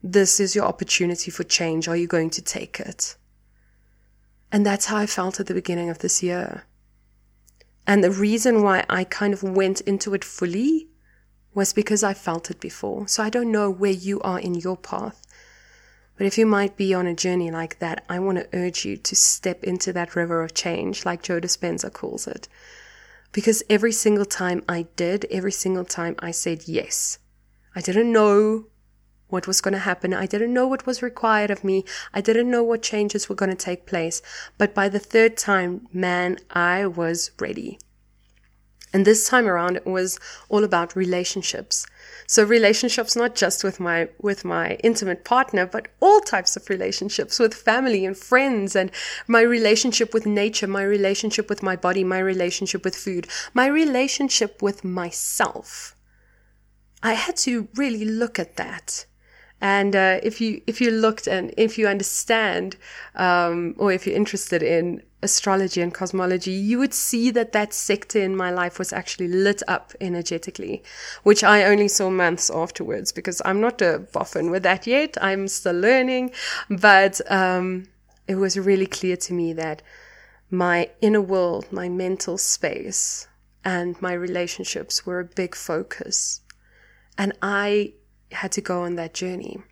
This 0.02 0.38
is 0.38 0.54
your 0.54 0.64
opportunity 0.64 1.30
for 1.30 1.42
change. 1.42 1.88
Are 1.88 1.96
you 1.96 2.06
going 2.06 2.30
to 2.30 2.42
take 2.42 2.78
it? 2.78 3.16
And 4.52 4.64
that's 4.64 4.86
how 4.86 4.96
I 4.96 5.06
felt 5.06 5.40
at 5.40 5.46
the 5.46 5.54
beginning 5.54 5.90
of 5.90 5.98
this 5.98 6.22
year. 6.22 6.64
And 7.86 8.04
the 8.04 8.10
reason 8.10 8.62
why 8.62 8.84
I 8.88 9.04
kind 9.04 9.34
of 9.34 9.42
went 9.42 9.80
into 9.82 10.14
it 10.14 10.24
fully 10.24 10.89
was 11.54 11.72
because 11.72 12.02
I 12.02 12.14
felt 12.14 12.50
it 12.50 12.60
before. 12.60 13.08
So 13.08 13.22
I 13.22 13.30
don't 13.30 13.52
know 13.52 13.70
where 13.70 13.90
you 13.90 14.20
are 14.20 14.38
in 14.38 14.54
your 14.54 14.76
path. 14.76 15.26
But 16.16 16.26
if 16.26 16.36
you 16.36 16.44
might 16.44 16.76
be 16.76 16.92
on 16.92 17.06
a 17.06 17.14
journey 17.14 17.50
like 17.50 17.78
that, 17.78 18.04
I 18.08 18.18
want 18.18 18.38
to 18.38 18.48
urge 18.52 18.84
you 18.84 18.96
to 18.98 19.16
step 19.16 19.64
into 19.64 19.92
that 19.94 20.14
river 20.14 20.42
of 20.42 20.52
change, 20.52 21.06
like 21.06 21.22
Joe 21.22 21.40
Dispenza 21.40 21.92
calls 21.92 22.26
it. 22.26 22.46
Because 23.32 23.62
every 23.70 23.92
single 23.92 24.26
time 24.26 24.62
I 24.68 24.86
did, 24.96 25.24
every 25.30 25.52
single 25.52 25.84
time 25.84 26.16
I 26.18 26.30
said 26.30 26.68
yes. 26.68 27.18
I 27.74 27.80
didn't 27.80 28.12
know 28.12 28.66
what 29.28 29.46
was 29.46 29.60
going 29.60 29.72
to 29.72 29.80
happen. 29.80 30.12
I 30.12 30.26
didn't 30.26 30.52
know 30.52 30.66
what 30.66 30.86
was 30.86 31.02
required 31.02 31.50
of 31.50 31.64
me. 31.64 31.84
I 32.12 32.20
didn't 32.20 32.50
know 32.50 32.62
what 32.62 32.82
changes 32.82 33.28
were 33.28 33.34
going 33.34 33.50
to 33.50 33.56
take 33.56 33.86
place. 33.86 34.20
But 34.58 34.74
by 34.74 34.88
the 34.88 34.98
third 34.98 35.36
time, 35.36 35.86
man, 35.92 36.38
I 36.50 36.86
was 36.86 37.30
ready. 37.40 37.78
And 38.92 39.06
this 39.06 39.28
time 39.28 39.46
around, 39.46 39.76
it 39.76 39.86
was 39.86 40.18
all 40.48 40.64
about 40.64 40.96
relationships. 40.96 41.86
So 42.26 42.42
relationships, 42.44 43.14
not 43.14 43.34
just 43.36 43.62
with 43.62 43.78
my, 43.78 44.08
with 44.20 44.44
my 44.44 44.74
intimate 44.82 45.24
partner, 45.24 45.66
but 45.66 45.88
all 46.00 46.20
types 46.20 46.56
of 46.56 46.68
relationships 46.68 47.38
with 47.38 47.54
family 47.54 48.04
and 48.04 48.16
friends 48.16 48.74
and 48.74 48.90
my 49.28 49.42
relationship 49.42 50.12
with 50.12 50.26
nature, 50.26 50.66
my 50.66 50.82
relationship 50.82 51.48
with 51.48 51.62
my 51.62 51.76
body, 51.76 52.02
my 52.02 52.18
relationship 52.18 52.84
with 52.84 52.96
food, 52.96 53.28
my 53.54 53.66
relationship 53.66 54.60
with 54.60 54.82
myself. 54.84 55.94
I 57.02 57.14
had 57.14 57.36
to 57.38 57.68
really 57.76 58.04
look 58.04 58.38
at 58.38 58.56
that 58.56 59.06
and 59.60 59.94
uh, 59.94 60.20
if 60.22 60.40
you 60.40 60.62
if 60.66 60.80
you 60.80 60.90
looked 60.90 61.26
and 61.26 61.52
if 61.56 61.76
you 61.76 61.86
understand, 61.86 62.76
um, 63.14 63.74
or 63.78 63.92
if 63.92 64.06
you're 64.06 64.16
interested 64.16 64.62
in 64.62 65.02
astrology 65.22 65.82
and 65.82 65.92
cosmology, 65.92 66.52
you 66.52 66.78
would 66.78 66.94
see 66.94 67.30
that 67.30 67.52
that 67.52 67.74
sector 67.74 68.18
in 68.18 68.34
my 68.34 68.50
life 68.50 68.78
was 68.78 68.92
actually 68.92 69.28
lit 69.28 69.62
up 69.68 69.92
energetically, 70.00 70.82
which 71.24 71.44
I 71.44 71.64
only 71.64 71.88
saw 71.88 72.08
months 72.08 72.48
afterwards 72.48 73.12
because 73.12 73.42
I'm 73.44 73.60
not 73.60 73.82
a 73.82 73.98
boffin 74.12 74.50
with 74.50 74.62
that 74.62 74.86
yet. 74.86 75.18
I'm 75.20 75.46
still 75.48 75.78
learning, 75.78 76.32
but 76.70 77.20
um, 77.30 77.86
it 78.26 78.36
was 78.36 78.58
really 78.58 78.86
clear 78.86 79.16
to 79.16 79.34
me 79.34 79.52
that 79.52 79.82
my 80.50 80.88
inner 81.02 81.20
world, 81.20 81.70
my 81.70 81.88
mental 81.88 82.38
space, 82.38 83.28
and 83.62 84.00
my 84.00 84.14
relationships 84.14 85.04
were 85.04 85.20
a 85.20 85.24
big 85.24 85.54
focus. 85.54 86.40
And 87.18 87.34
I 87.42 87.92
had 88.32 88.52
to 88.52 88.60
go 88.60 88.82
on 88.82 88.96
that 88.96 89.14
journey. 89.14 89.62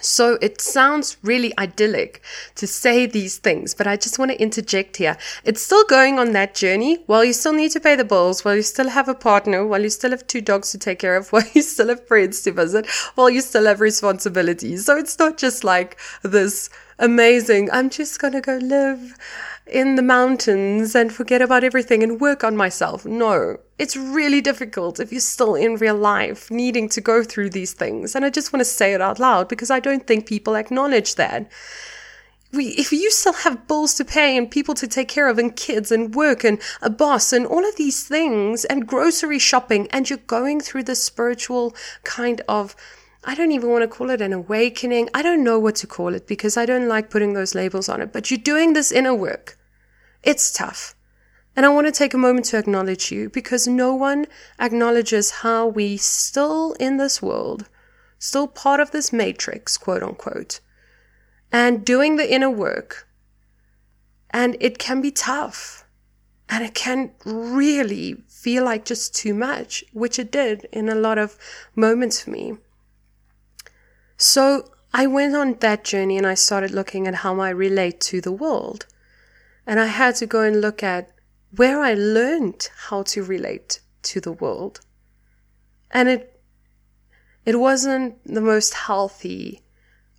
So 0.00 0.38
it 0.40 0.60
sounds 0.60 1.16
really 1.22 1.52
idyllic 1.58 2.22
to 2.54 2.66
say 2.66 3.06
these 3.06 3.38
things, 3.38 3.74
but 3.74 3.86
I 3.86 3.96
just 3.96 4.18
want 4.18 4.30
to 4.30 4.40
interject 4.40 4.96
here. 4.96 5.16
It's 5.44 5.62
still 5.62 5.84
going 5.84 6.18
on 6.18 6.32
that 6.32 6.54
journey 6.54 7.02
while 7.06 7.24
you 7.24 7.32
still 7.32 7.52
need 7.52 7.72
to 7.72 7.80
pay 7.80 7.96
the 7.96 8.04
bills, 8.04 8.44
while 8.44 8.54
you 8.54 8.62
still 8.62 8.88
have 8.88 9.08
a 9.08 9.14
partner, 9.14 9.66
while 9.66 9.82
you 9.82 9.90
still 9.90 10.10
have 10.10 10.26
two 10.26 10.40
dogs 10.40 10.70
to 10.72 10.78
take 10.78 11.00
care 11.00 11.16
of, 11.16 11.28
while 11.32 11.44
you 11.52 11.62
still 11.62 11.88
have 11.88 12.06
friends 12.06 12.42
to 12.42 12.52
visit, 12.52 12.86
while 13.16 13.30
you 13.30 13.40
still 13.40 13.66
have 13.66 13.80
responsibilities. 13.80 14.86
So 14.86 14.96
it's 14.96 15.18
not 15.18 15.36
just 15.36 15.64
like 15.64 15.98
this 16.22 16.70
amazing, 16.98 17.70
I'm 17.72 17.90
just 17.90 18.20
going 18.20 18.34
to 18.34 18.40
go 18.40 18.58
live 18.58 19.16
in 19.70 19.94
the 19.94 20.02
mountains 20.02 20.94
and 20.94 21.12
forget 21.12 21.42
about 21.42 21.64
everything 21.64 22.02
and 22.02 22.20
work 22.20 22.44
on 22.44 22.56
myself. 22.56 23.04
No, 23.04 23.58
it's 23.78 23.96
really 23.96 24.40
difficult 24.40 25.00
if 25.00 25.12
you're 25.12 25.20
still 25.20 25.54
in 25.54 25.76
real 25.76 25.96
life 25.96 26.50
needing 26.50 26.88
to 26.90 27.00
go 27.00 27.22
through 27.22 27.50
these 27.50 27.72
things. 27.72 28.14
And 28.14 28.24
I 28.24 28.30
just 28.30 28.52
want 28.52 28.60
to 28.60 28.64
say 28.64 28.94
it 28.94 29.00
out 29.00 29.18
loud 29.18 29.48
because 29.48 29.70
I 29.70 29.80
don't 29.80 30.06
think 30.06 30.26
people 30.26 30.56
acknowledge 30.56 31.14
that. 31.14 31.50
We, 32.52 32.68
if 32.68 32.92
you 32.92 33.10
still 33.10 33.34
have 33.34 33.68
bills 33.68 33.94
to 33.94 34.04
pay 34.06 34.36
and 34.36 34.50
people 34.50 34.74
to 34.74 34.88
take 34.88 35.08
care 35.08 35.28
of 35.28 35.38
and 35.38 35.54
kids 35.54 35.92
and 35.92 36.14
work 36.14 36.44
and 36.44 36.58
a 36.80 36.88
boss 36.88 37.32
and 37.32 37.46
all 37.46 37.68
of 37.68 37.76
these 37.76 38.08
things 38.08 38.64
and 38.64 38.88
grocery 38.88 39.38
shopping 39.38 39.86
and 39.90 40.08
you're 40.08 40.18
going 40.26 40.60
through 40.60 40.84
the 40.84 40.94
spiritual 40.94 41.76
kind 42.04 42.40
of 42.48 42.74
I 43.24 43.34
don't 43.34 43.52
even 43.52 43.68
want 43.68 43.82
to 43.82 43.88
call 43.88 44.08
it 44.08 44.22
an 44.22 44.32
awakening. 44.32 45.10
I 45.12 45.20
don't 45.20 45.44
know 45.44 45.58
what 45.58 45.76
to 45.76 45.86
call 45.86 46.14
it 46.14 46.26
because 46.26 46.56
I 46.56 46.64
don't 46.64 46.88
like 46.88 47.10
putting 47.10 47.34
those 47.34 47.54
labels 47.54 47.88
on 47.88 48.00
it. 48.00 48.10
But 48.10 48.30
you're 48.30 48.38
doing 48.38 48.72
this 48.72 48.90
inner 48.90 49.14
work. 49.14 49.57
It's 50.22 50.52
tough. 50.52 50.94
And 51.56 51.66
I 51.66 51.70
want 51.70 51.86
to 51.86 51.92
take 51.92 52.14
a 52.14 52.18
moment 52.18 52.46
to 52.46 52.58
acknowledge 52.58 53.10
you 53.10 53.30
because 53.30 53.66
no 53.66 53.94
one 53.94 54.26
acknowledges 54.60 55.42
how 55.42 55.66
we 55.66 55.96
still 55.96 56.74
in 56.74 56.98
this 56.98 57.20
world, 57.20 57.68
still 58.18 58.46
part 58.46 58.78
of 58.78 58.92
this 58.92 59.12
matrix, 59.12 59.76
quote 59.76 60.02
unquote, 60.02 60.60
and 61.50 61.84
doing 61.84 62.16
the 62.16 62.32
inner 62.32 62.50
work. 62.50 63.08
And 64.30 64.56
it 64.60 64.78
can 64.78 65.00
be 65.00 65.10
tough. 65.10 65.84
And 66.48 66.64
it 66.64 66.74
can 66.74 67.10
really 67.24 68.22
feel 68.28 68.64
like 68.64 68.84
just 68.84 69.14
too 69.14 69.34
much, 69.34 69.84
which 69.92 70.18
it 70.18 70.30
did 70.30 70.66
in 70.72 70.88
a 70.88 70.94
lot 70.94 71.18
of 71.18 71.36
moments 71.74 72.22
for 72.22 72.30
me. 72.30 72.56
So 74.16 74.70
I 74.92 75.06
went 75.06 75.34
on 75.36 75.54
that 75.60 75.84
journey 75.84 76.16
and 76.16 76.26
I 76.26 76.34
started 76.34 76.70
looking 76.70 77.06
at 77.06 77.16
how 77.16 77.40
I 77.40 77.50
relate 77.50 78.00
to 78.02 78.20
the 78.20 78.32
world. 78.32 78.86
And 79.68 79.78
I 79.78 79.86
had 79.86 80.16
to 80.16 80.26
go 80.26 80.40
and 80.40 80.62
look 80.62 80.82
at 80.82 81.10
where 81.54 81.80
I 81.80 81.92
learned 81.92 82.70
how 82.88 83.02
to 83.02 83.22
relate 83.22 83.80
to 84.04 84.18
the 84.18 84.32
world. 84.32 84.80
And 85.90 86.08
it, 86.08 86.40
it 87.44 87.60
wasn't 87.60 88.16
the 88.24 88.40
most 88.40 88.72
healthy 88.72 89.60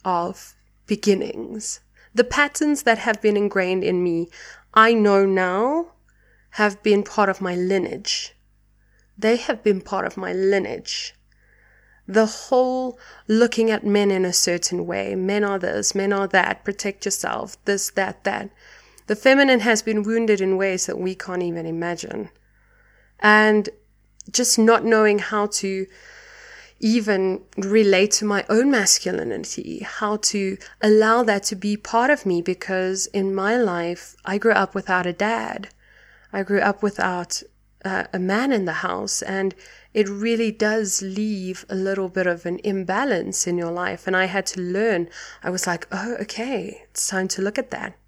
of 0.06 0.56
beginnings. 0.86 1.79
The 2.13 2.24
patterns 2.24 2.84
that 2.84 3.00
have 3.00 3.24
been 3.24 3.36
ingrained 3.36 3.84
in 3.84 4.03
me, 4.03 4.29
I 4.75 4.94
know 4.94 5.25
now, 5.25 5.94
have 6.51 6.84
been 6.84 7.01
part 7.01 7.29
of 7.29 7.41
my 7.41 7.56
lineage. 7.56 8.36
They 9.18 9.38
have 9.38 9.63
been 9.63 9.82
part 9.82 10.06
of 10.06 10.15
my 10.15 10.32
lineage. 10.32 11.15
The 12.08 12.27
whole 12.27 13.00
looking 13.27 13.72
at 13.72 13.84
men 13.84 14.12
in 14.12 14.25
a 14.25 14.34
certain 14.34 14.86
way, 14.86 15.15
men 15.15 15.44
are 15.44 15.58
this, 15.60 15.96
men 15.96 16.13
are 16.13 16.27
that, 16.27 16.63
protect 16.63 17.06
yourself, 17.06 17.58
this, 17.65 17.89
that, 17.91 18.24
that. 18.25 18.51
The 19.10 19.16
feminine 19.16 19.62
has 19.62 19.82
been 19.82 20.04
wounded 20.04 20.39
in 20.39 20.56
ways 20.56 20.86
that 20.86 21.00
we 21.00 21.16
can't 21.16 21.42
even 21.42 21.66
imagine. 21.66 22.30
And 23.20 23.68
just 24.32 24.60
not 24.60 24.86
knowing 24.86 25.18
how 25.18 25.48
to 25.48 25.88
even 26.80 27.42
relate 27.58 28.12
to 28.12 28.25
my 28.25 28.46
own 28.50 28.70
masculinity, 28.70 29.80
how 29.80 30.18
to 30.18 30.60
allow 30.80 31.24
that 31.24 31.42
to 31.46 31.56
be 31.56 31.75
part 31.75 32.12
of 32.12 32.28
me 32.28 32.44
because 32.44 33.08
in 33.08 33.34
my 33.34 33.58
life, 33.58 34.16
I 34.25 34.38
grew 34.38 34.51
up 34.51 34.75
without 34.75 35.08
a 35.08 35.20
dad. 35.32 35.70
I 36.32 36.44
grew 36.44 36.60
up 36.60 36.84
without 36.84 37.42
uh, 37.84 38.04
a 38.13 38.20
man 38.20 38.51
in 38.51 38.66
the 38.66 38.84
house 38.86 39.24
and 39.24 39.56
it 39.92 40.08
really 40.08 40.51
does 40.51 41.01
leave 41.01 41.66
a 41.68 41.74
little 41.74 42.10
bit 42.10 42.28
of 42.28 42.46
an 42.46 42.60
imbalance 42.63 43.48
in 43.48 43.58
your 43.58 43.72
life. 43.72 44.06
And 44.06 44.16
I 44.16 44.25
had 44.25 44.46
to 44.54 44.62
learn. 44.62 45.10
I 45.42 45.50
was 45.50 45.66
like, 45.66 45.88
oh, 45.92 46.13
okay, 46.22 46.84
it's 46.92 47.08
time 47.08 47.28
to 47.30 47.42
look 47.42 47.58
at 47.58 47.72
that. 47.72 47.99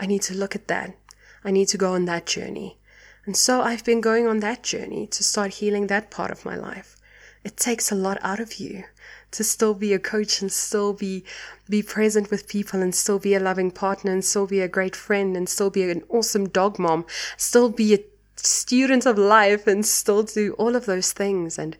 I 0.00 0.06
need 0.06 0.22
to 0.22 0.34
look 0.34 0.54
at 0.54 0.68
that. 0.68 0.96
I 1.44 1.50
need 1.50 1.68
to 1.68 1.78
go 1.78 1.94
on 1.94 2.04
that 2.06 2.26
journey. 2.26 2.78
And 3.24 3.36
so 3.36 3.62
I've 3.62 3.84
been 3.84 4.00
going 4.00 4.26
on 4.26 4.40
that 4.40 4.62
journey 4.62 5.06
to 5.08 5.22
start 5.22 5.54
healing 5.54 5.86
that 5.86 6.10
part 6.10 6.30
of 6.30 6.44
my 6.44 6.56
life. 6.56 6.96
It 7.44 7.56
takes 7.56 7.90
a 7.90 7.96
lot 7.96 8.18
out 8.22 8.40
of 8.40 8.54
you 8.54 8.84
to 9.32 9.42
still 9.42 9.74
be 9.74 9.92
a 9.92 9.98
coach 9.98 10.40
and 10.40 10.52
still 10.52 10.92
be 10.92 11.24
be 11.68 11.82
present 11.82 12.30
with 12.30 12.48
people 12.48 12.82
and 12.82 12.94
still 12.94 13.18
be 13.18 13.34
a 13.34 13.40
loving 13.40 13.70
partner 13.70 14.12
and 14.12 14.24
still 14.24 14.46
be 14.46 14.60
a 14.60 14.68
great 14.68 14.94
friend 14.94 15.36
and 15.36 15.48
still 15.48 15.70
be 15.70 15.90
an 15.90 16.02
awesome 16.08 16.48
dog 16.48 16.78
mom, 16.78 17.04
still 17.36 17.68
be 17.68 17.94
a 17.94 18.04
student 18.36 19.06
of 19.06 19.18
life 19.18 19.66
and 19.66 19.86
still 19.86 20.22
do 20.22 20.52
all 20.54 20.76
of 20.76 20.86
those 20.86 21.12
things 21.12 21.58
and 21.58 21.76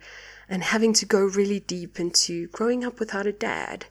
and 0.49 0.63
having 0.63 0.93
to 0.93 1.05
go 1.05 1.19
really 1.21 1.61
deep 1.61 1.99
into 1.99 2.47
growing 2.49 2.83
up 2.83 2.99
without 2.99 3.27
a 3.27 3.31
dad, 3.31 3.85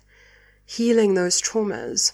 healing 0.66 1.14
those 1.14 1.40
traumas 1.40 2.12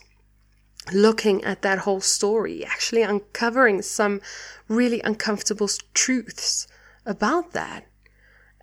looking 0.92 1.44
at 1.44 1.62
that 1.62 1.80
whole 1.80 2.00
story, 2.00 2.64
actually 2.64 3.02
uncovering 3.02 3.82
some 3.82 4.20
really 4.68 5.00
uncomfortable 5.02 5.68
truths 5.94 6.66
about 7.04 7.52
that, 7.52 7.87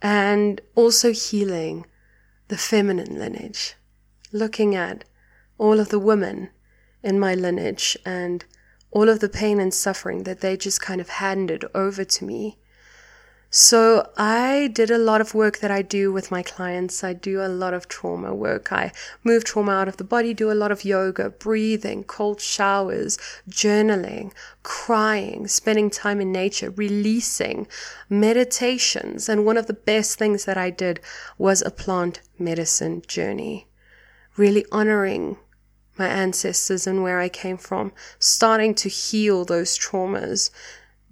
and 0.01 0.61
also 0.75 1.11
healing 1.11 1.85
the 2.47 2.57
feminine 2.57 3.17
lineage, 3.17 3.75
looking 4.31 4.75
at 4.75 5.03
all 5.57 5.79
of 5.79 5.89
the 5.89 5.99
women 5.99 6.49
in 7.03 7.19
my 7.19 7.33
lineage 7.33 7.97
and 8.05 8.45
all 8.91 9.09
of 9.09 9.19
the 9.19 9.29
pain 9.29 9.59
and 9.59 9.73
suffering 9.73 10.23
that 10.23 10.41
they 10.41 10.55
just 10.57 10.81
kind 10.81 11.01
of 11.01 11.09
handed 11.09 11.65
over 11.73 12.03
to 12.03 12.25
me 12.25 12.57
so 13.57 14.11
I 14.17 14.69
did 14.73 14.91
a 14.91 14.97
lot 14.97 15.21
of 15.21 15.33
work 15.33 15.59
that 15.59 15.71
I 15.71 15.81
do 15.81 16.11
with 16.11 16.29
my 16.29 16.43
clients. 16.43 17.05
I 17.05 17.13
do 17.13 17.41
a 17.41 17.47
lot 17.47 17.73
of 17.73 17.87
trauma 17.87 18.35
work. 18.35 18.73
I 18.73 18.91
move 19.23 19.45
trauma 19.45 19.71
out 19.71 19.87
of 19.87 19.95
the 19.95 20.03
body, 20.03 20.33
do 20.33 20.51
a 20.51 20.61
lot 20.61 20.73
of 20.73 20.83
yoga, 20.83 21.29
breathing, 21.29 22.03
cold 22.03 22.41
showers, 22.41 23.17
journaling, 23.49 24.33
crying, 24.63 25.47
spending 25.47 25.89
time 25.89 26.19
in 26.19 26.33
nature, 26.33 26.69
releasing, 26.71 27.65
meditations. 28.09 29.29
And 29.29 29.45
one 29.45 29.55
of 29.55 29.67
the 29.67 29.73
best 29.73 30.19
things 30.19 30.43
that 30.43 30.57
I 30.57 30.69
did 30.69 30.99
was 31.37 31.61
a 31.61 31.71
plant 31.71 32.19
medicine 32.37 33.03
journey, 33.07 33.69
really 34.35 34.65
honoring 34.69 35.37
my 35.97 36.09
ancestors 36.09 36.87
and 36.87 37.03
where 37.03 37.21
I 37.21 37.29
came 37.29 37.55
from, 37.55 37.93
starting 38.19 38.75
to 38.75 38.89
heal 38.89 39.45
those 39.45 39.79
traumas, 39.79 40.51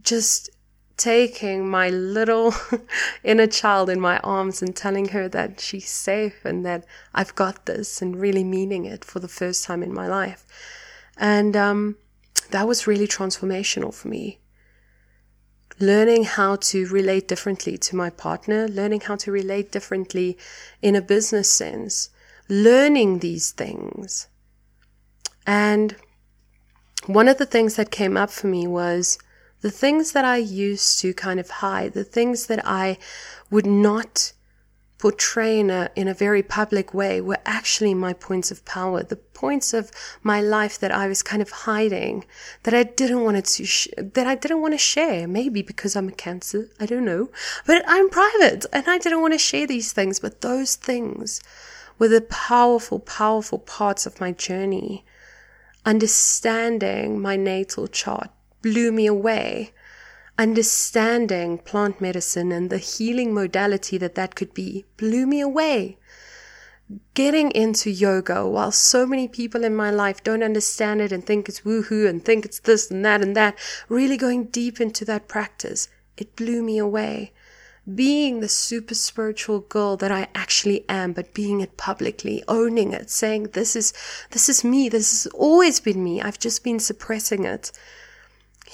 just 0.01 0.49
taking 0.97 1.67
my 1.69 1.89
little 1.89 2.53
inner 3.23 3.47
child 3.47 3.89
in 3.89 3.99
my 3.99 4.19
arms 4.19 4.61
and 4.61 4.75
telling 4.75 5.09
her 5.09 5.27
that 5.29 5.59
she's 5.59 5.89
safe 5.89 6.45
and 6.45 6.65
that 6.65 6.85
I've 7.13 7.35
got 7.35 7.65
this 7.65 8.01
and 8.01 8.19
really 8.19 8.43
meaning 8.43 8.85
it 8.85 9.03
for 9.03 9.19
the 9.19 9.27
first 9.27 9.63
time 9.63 9.81
in 9.81 9.93
my 9.93 10.07
life. 10.07 10.45
And 11.17 11.55
um, 11.55 11.97
that 12.51 12.67
was 12.67 12.87
really 12.87 13.07
transformational 13.07 13.93
for 13.93 14.07
me. 14.07 14.39
Learning 15.79 16.23
how 16.23 16.55
to 16.57 16.87
relate 16.87 17.27
differently 17.27 17.77
to 17.79 17.95
my 17.95 18.09
partner, 18.11 18.67
learning 18.67 19.01
how 19.01 19.15
to 19.15 19.31
relate 19.31 19.71
differently 19.71 20.37
in 20.81 20.95
a 20.95 21.01
business 21.01 21.49
sense, 21.49 22.09
learning 22.47 23.19
these 23.19 23.51
things. 23.51 24.27
And 25.47 25.95
one 27.07 27.27
of 27.27 27.39
the 27.39 27.45
things 27.45 27.75
that 27.75 27.89
came 27.89 28.15
up 28.15 28.29
for 28.29 28.47
me 28.47 28.67
was 28.67 29.17
the 29.63 29.71
things 29.71 30.11
that 30.11 30.25
I 30.25 30.37
used 30.37 30.99
to 30.99 31.13
kind 31.13 31.39
of 31.39 31.49
hide, 31.49 31.93
the 31.93 32.03
things 32.03 32.47
that 32.47 32.61
I 32.67 32.97
would 33.49 33.65
not 33.65 34.33
portray 34.97 35.57
in 35.57 35.69
a, 35.69 35.89
in 35.95 36.09
a 36.09 36.13
very 36.13 36.43
public 36.43 36.93
way 36.93 37.21
were 37.21 37.37
actually 37.45 37.93
my 37.93 38.11
points 38.11 38.51
of 38.51 38.65
power, 38.65 39.03
the 39.03 39.15
points 39.15 39.73
of 39.73 39.89
my 40.21 40.41
life 40.41 40.77
that 40.79 40.91
I 40.91 41.07
was 41.07 41.23
kind 41.23 41.41
of 41.41 41.49
hiding, 41.49 42.25
that 42.63 42.73
I 42.73 42.83
didn't 42.83 43.23
want 43.23 43.45
to, 43.45 43.65
sh- 43.65 43.87
that 43.97 44.27
I 44.27 44.35
didn't 44.35 44.61
want 44.61 44.73
to 44.73 44.77
share. 44.77 45.29
Maybe 45.29 45.61
because 45.61 45.95
I'm 45.95 46.09
a 46.09 46.13
cancer, 46.27 46.69
I 46.81 46.85
don't 46.85 47.05
know, 47.05 47.29
but 47.65 47.83
I'm 47.87 48.09
private 48.09 48.65
and 48.73 48.85
I 48.89 48.97
didn't 48.97 49.21
want 49.21 49.33
to 49.33 49.39
share 49.39 49.65
these 49.65 49.93
things. 49.93 50.19
But 50.19 50.41
those 50.41 50.75
things 50.75 51.41
were 51.99 52.09
the 52.09 52.21
powerful, 52.21 52.99
powerful 52.99 53.59
parts 53.59 54.05
of 54.05 54.19
my 54.19 54.33
journey. 54.33 55.05
Understanding 55.85 57.21
my 57.21 57.37
natal 57.37 57.87
chart, 57.87 58.29
blew 58.63 58.91
me 58.91 59.05
away. 59.05 59.71
Understanding 60.39 61.59
plant 61.59 62.01
medicine 62.01 62.51
and 62.51 62.71
the 62.71 62.79
healing 62.79 63.35
modality 63.35 63.99
that 63.99 64.15
that 64.15 64.33
could 64.33 64.51
be 64.55 64.85
blew 64.97 65.27
me 65.27 65.39
away. 65.41 65.99
Getting 67.13 67.51
into 67.51 67.91
yoga 67.91 68.47
while 68.47 68.71
so 68.71 69.05
many 69.05 69.27
people 69.27 69.63
in 69.63 69.75
my 69.75 69.91
life 69.91 70.23
don't 70.23 70.41
understand 70.41 71.01
it 71.01 71.11
and 71.11 71.23
think 71.23 71.47
it's 71.47 71.61
woohoo 71.61 72.09
and 72.09 72.25
think 72.25 72.45
it's 72.45 72.59
this 72.59 72.89
and 72.89 73.05
that 73.05 73.21
and 73.21 73.35
that, 73.35 73.59
really 73.89 74.17
going 74.17 74.45
deep 74.45 74.81
into 74.81 75.05
that 75.05 75.27
practice, 75.27 75.87
it 76.17 76.35
blew 76.35 76.63
me 76.63 76.79
away. 76.79 77.31
Being 77.93 78.39
the 78.39 78.49
super 78.49 78.95
spiritual 78.95 79.59
girl 79.59 79.97
that 79.97 80.11
I 80.11 80.27
actually 80.33 80.85
am, 80.89 81.13
but 81.13 81.33
being 81.33 81.61
it 81.61 81.77
publicly, 81.77 82.43
owning 82.47 82.91
it, 82.93 83.09
saying 83.09 83.49
this 83.53 83.75
is, 83.75 83.93
this 84.31 84.49
is 84.49 84.63
me, 84.63 84.89
this 84.89 85.25
has 85.25 85.31
always 85.33 85.79
been 85.79 86.03
me, 86.03 86.21
I've 86.21 86.39
just 86.39 86.63
been 86.63 86.79
suppressing 86.79 87.43
it 87.43 87.71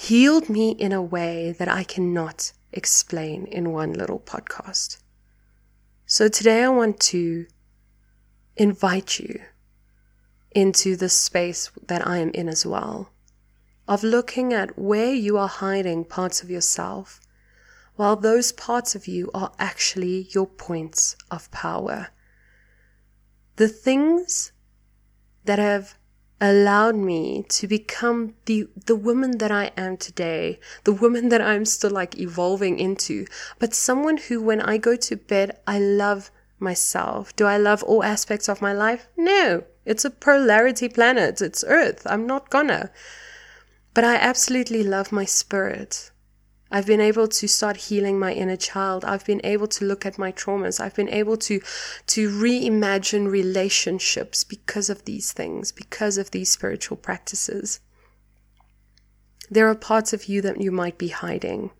healed 0.00 0.48
me 0.48 0.70
in 0.70 0.92
a 0.92 1.02
way 1.02 1.52
that 1.52 1.68
I 1.68 1.84
cannot 1.84 2.52
explain 2.72 3.44
in 3.44 3.70
one 3.70 3.92
little 3.92 4.18
podcast. 4.18 4.96
So 6.06 6.26
today 6.26 6.64
I 6.64 6.70
want 6.70 6.98
to 7.12 7.46
invite 8.56 9.18
you 9.18 9.42
into 10.52 10.96
the 10.96 11.10
space 11.10 11.70
that 11.86 12.06
I 12.06 12.16
am 12.16 12.30
in 12.30 12.48
as 12.48 12.64
well, 12.64 13.12
of 13.86 14.02
looking 14.02 14.54
at 14.54 14.78
where 14.78 15.12
you 15.12 15.36
are 15.36 15.48
hiding 15.48 16.06
parts 16.06 16.42
of 16.42 16.48
yourself, 16.48 17.20
while 17.96 18.16
those 18.16 18.52
parts 18.52 18.94
of 18.94 19.06
you 19.06 19.30
are 19.34 19.52
actually 19.58 20.28
your 20.30 20.46
points 20.46 21.14
of 21.30 21.50
power. 21.50 22.08
The 23.56 23.68
things 23.68 24.52
that 25.44 25.58
have 25.58 25.98
allowed 26.40 26.96
me 26.96 27.44
to 27.48 27.66
become 27.68 28.34
the 28.46 28.68
the 28.86 28.96
woman 28.96 29.38
that 29.38 29.50
I 29.50 29.72
am 29.76 29.96
today, 29.96 30.58
the 30.84 30.92
woman 30.92 31.28
that 31.28 31.40
I'm 31.40 31.64
still 31.64 31.90
like 31.90 32.18
evolving 32.18 32.78
into, 32.78 33.26
but 33.58 33.74
someone 33.74 34.16
who 34.16 34.40
when 34.40 34.60
I 34.60 34.78
go 34.78 34.96
to 34.96 35.16
bed 35.16 35.58
I 35.66 35.78
love 35.78 36.30
myself. 36.58 37.34
Do 37.36 37.46
I 37.46 37.56
love 37.56 37.82
all 37.82 38.04
aspects 38.04 38.48
of 38.48 38.62
my 38.62 38.72
life? 38.72 39.08
No. 39.16 39.64
It's 39.84 40.04
a 40.04 40.10
polarity 40.10 40.88
planet. 40.88 41.40
It's 41.40 41.64
Earth. 41.66 42.06
I'm 42.06 42.26
not 42.26 42.50
gonna. 42.50 42.90
But 43.94 44.04
I 44.04 44.16
absolutely 44.16 44.82
love 44.84 45.10
my 45.10 45.24
spirit. 45.24 46.10
I've 46.70 46.86
been 46.86 47.00
able 47.00 47.26
to 47.26 47.48
start 47.48 47.76
healing 47.76 48.18
my 48.18 48.32
inner 48.32 48.56
child. 48.56 49.04
I've 49.04 49.26
been 49.26 49.40
able 49.42 49.66
to 49.68 49.84
look 49.84 50.06
at 50.06 50.18
my 50.18 50.30
traumas. 50.30 50.78
I've 50.78 50.94
been 50.94 51.08
able 51.08 51.36
to, 51.38 51.60
to 52.08 52.30
reimagine 52.30 53.28
relationships 53.28 54.44
because 54.44 54.88
of 54.88 55.04
these 55.04 55.32
things, 55.32 55.72
because 55.72 56.16
of 56.16 56.30
these 56.30 56.50
spiritual 56.50 56.96
practices. 56.96 57.80
There 59.50 59.68
are 59.68 59.74
parts 59.74 60.12
of 60.12 60.26
you 60.26 60.40
that 60.42 60.60
you 60.60 60.70
might 60.70 60.96
be 60.96 61.08
hiding. 61.08 61.70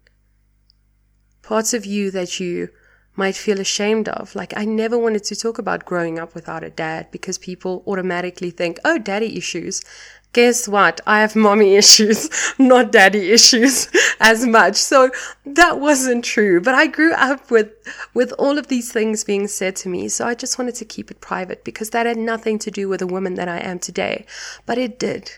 Parts 1.42 1.72
of 1.72 1.86
you 1.86 2.10
that 2.10 2.40
you 2.40 2.70
might 3.14 3.36
feel 3.36 3.60
ashamed 3.60 4.08
of. 4.08 4.34
Like, 4.34 4.52
I 4.56 4.64
never 4.64 4.98
wanted 4.98 5.22
to 5.24 5.36
talk 5.36 5.58
about 5.58 5.84
growing 5.84 6.18
up 6.18 6.34
without 6.34 6.64
a 6.64 6.70
dad 6.70 7.10
because 7.12 7.38
people 7.38 7.84
automatically 7.86 8.50
think, 8.50 8.78
oh, 8.84 8.98
daddy 8.98 9.36
issues 9.36 9.82
guess 10.32 10.68
what? 10.68 11.00
I 11.06 11.20
have 11.20 11.36
mommy 11.36 11.74
issues, 11.82 12.30
not 12.58 12.92
daddy 12.92 13.30
issues 13.30 13.88
as 14.20 14.46
much. 14.46 14.76
So 14.76 15.10
that 15.44 15.80
wasn't 15.80 16.24
true. 16.24 16.60
But 16.60 16.74
I 16.74 16.86
grew 16.86 17.12
up 17.14 17.50
with, 17.50 17.72
with 18.14 18.32
all 18.32 18.58
of 18.58 18.68
these 18.68 18.92
things 18.92 19.24
being 19.24 19.48
said 19.48 19.76
to 19.76 19.88
me. 19.88 20.08
So 20.08 20.26
I 20.26 20.34
just 20.34 20.58
wanted 20.58 20.74
to 20.76 20.84
keep 20.84 21.10
it 21.10 21.20
private 21.20 21.64
because 21.64 21.90
that 21.90 22.06
had 22.06 22.18
nothing 22.18 22.58
to 22.60 22.70
do 22.70 22.88
with 22.88 23.00
the 23.00 23.06
woman 23.06 23.34
that 23.34 23.48
I 23.48 23.58
am 23.58 23.78
today. 23.78 24.26
But 24.66 24.78
it 24.78 24.98
did. 24.98 25.30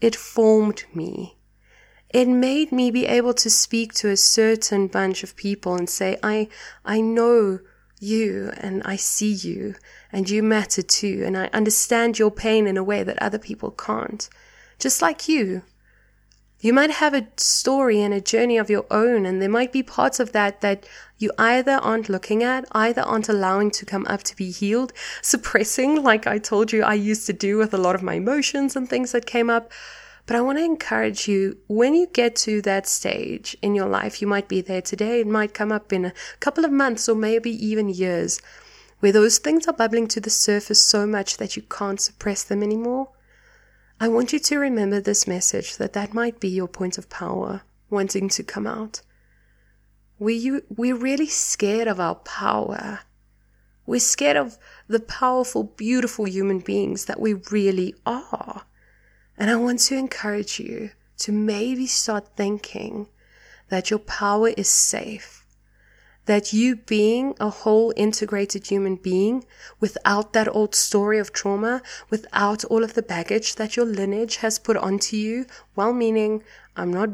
It 0.00 0.14
formed 0.14 0.84
me. 0.94 1.36
It 2.10 2.28
made 2.28 2.70
me 2.70 2.90
be 2.90 3.06
able 3.06 3.34
to 3.34 3.50
speak 3.50 3.92
to 3.94 4.08
a 4.08 4.16
certain 4.16 4.86
bunch 4.86 5.22
of 5.22 5.36
people 5.36 5.74
and 5.74 5.90
say, 5.90 6.18
I, 6.22 6.48
I 6.84 7.00
know 7.00 7.58
you 7.98 8.52
and 8.58 8.82
I 8.84 8.96
see 8.96 9.32
you 9.32 9.74
and 10.12 10.28
you 10.28 10.42
matter 10.42 10.82
too. 10.82 11.22
And 11.24 11.36
I 11.36 11.48
understand 11.52 12.18
your 12.18 12.30
pain 12.30 12.66
in 12.66 12.76
a 12.76 12.84
way 12.84 13.02
that 13.02 13.20
other 13.22 13.38
people 13.38 13.70
can't. 13.70 14.28
Just 14.78 15.00
like 15.00 15.28
you. 15.28 15.62
You 16.58 16.72
might 16.72 16.90
have 16.90 17.12
a 17.12 17.28
story 17.36 18.00
and 18.00 18.14
a 18.14 18.20
journey 18.20 18.56
of 18.56 18.70
your 18.70 18.86
own, 18.90 19.26
and 19.26 19.42
there 19.42 19.48
might 19.48 19.72
be 19.72 19.82
parts 19.82 20.18
of 20.18 20.32
that 20.32 20.62
that 20.62 20.88
you 21.18 21.30
either 21.38 21.72
aren't 21.72 22.08
looking 22.08 22.42
at, 22.42 22.64
either 22.72 23.02
aren't 23.02 23.28
allowing 23.28 23.70
to 23.72 23.84
come 23.84 24.06
up 24.08 24.22
to 24.24 24.36
be 24.36 24.50
healed, 24.50 24.94
suppressing, 25.20 26.02
like 26.02 26.26
I 26.26 26.38
told 26.38 26.72
you 26.72 26.82
I 26.82 26.94
used 26.94 27.26
to 27.26 27.34
do 27.34 27.58
with 27.58 27.74
a 27.74 27.78
lot 27.78 27.94
of 27.94 28.02
my 28.02 28.14
emotions 28.14 28.74
and 28.74 28.88
things 28.88 29.12
that 29.12 29.26
came 29.26 29.50
up. 29.50 29.70
But 30.26 30.34
I 30.34 30.40
want 30.40 30.58
to 30.58 30.64
encourage 30.64 31.28
you 31.28 31.58
when 31.68 31.94
you 31.94 32.08
get 32.08 32.34
to 32.36 32.60
that 32.62 32.88
stage 32.88 33.56
in 33.62 33.76
your 33.76 33.86
life, 33.86 34.20
you 34.20 34.26
might 34.26 34.48
be 34.48 34.60
there 34.60 34.82
today, 34.82 35.20
it 35.20 35.26
might 35.26 35.54
come 35.54 35.70
up 35.70 35.92
in 35.92 36.04
a 36.04 36.12
couple 36.40 36.64
of 36.64 36.72
months 36.72 37.08
or 37.08 37.14
maybe 37.14 37.50
even 37.64 37.88
years, 37.88 38.40
where 38.98 39.12
those 39.12 39.38
things 39.38 39.68
are 39.68 39.72
bubbling 39.72 40.08
to 40.08 40.20
the 40.20 40.30
surface 40.30 40.80
so 40.80 41.06
much 41.06 41.36
that 41.36 41.54
you 41.54 41.62
can't 41.62 42.00
suppress 42.00 42.42
them 42.42 42.62
anymore. 42.62 43.10
I 44.00 44.08
want 44.08 44.32
you 44.32 44.40
to 44.40 44.58
remember 44.58 45.00
this 45.00 45.28
message 45.28 45.76
that 45.76 45.92
that 45.92 46.12
might 46.12 46.40
be 46.40 46.48
your 46.48 46.68
point 46.68 46.98
of 46.98 47.08
power 47.08 47.62
wanting 47.88 48.28
to 48.30 48.42
come 48.42 48.66
out. 48.66 49.02
We, 50.18 50.34
you, 50.34 50.62
we're 50.68 50.96
really 50.96 51.28
scared 51.28 51.86
of 51.86 52.00
our 52.00 52.16
power. 52.16 53.00
We're 53.86 54.00
scared 54.00 54.36
of 54.36 54.58
the 54.88 54.98
powerful, 54.98 55.62
beautiful 55.62 56.26
human 56.26 56.58
beings 56.58 57.04
that 57.04 57.20
we 57.20 57.34
really 57.34 57.94
are. 58.04 58.64
And 59.38 59.50
I 59.50 59.56
want 59.56 59.80
to 59.80 59.96
encourage 59.96 60.58
you 60.58 60.90
to 61.18 61.32
maybe 61.32 61.86
start 61.86 62.36
thinking 62.36 63.08
that 63.68 63.90
your 63.90 63.98
power 63.98 64.48
is 64.48 64.68
safe. 64.68 65.44
That 66.24 66.52
you 66.52 66.76
being 66.76 67.34
a 67.38 67.50
whole 67.50 67.92
integrated 67.96 68.66
human 68.66 68.96
being 68.96 69.44
without 69.78 70.32
that 70.32 70.48
old 70.48 70.74
story 70.74 71.18
of 71.18 71.32
trauma, 71.32 71.82
without 72.10 72.64
all 72.64 72.82
of 72.82 72.94
the 72.94 73.02
baggage 73.02 73.56
that 73.56 73.76
your 73.76 73.86
lineage 73.86 74.36
has 74.36 74.58
put 74.58 74.76
onto 74.76 75.16
you, 75.16 75.46
well 75.76 75.92
meaning, 75.92 76.42
I'm 76.76 76.92
not 76.92 77.10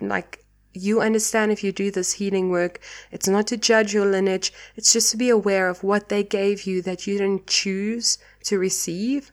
like, 0.00 0.44
you 0.74 1.00
understand 1.00 1.50
if 1.50 1.64
you 1.64 1.72
do 1.72 1.90
this 1.90 2.12
healing 2.12 2.50
work, 2.50 2.80
it's 3.10 3.28
not 3.28 3.46
to 3.48 3.56
judge 3.56 3.92
your 3.92 4.06
lineage, 4.06 4.52
it's 4.76 4.92
just 4.92 5.10
to 5.10 5.16
be 5.16 5.28
aware 5.28 5.68
of 5.68 5.82
what 5.82 6.08
they 6.08 6.22
gave 6.22 6.64
you 6.66 6.82
that 6.82 7.06
you 7.06 7.18
didn't 7.18 7.46
choose 7.46 8.18
to 8.44 8.58
receive 8.58 9.32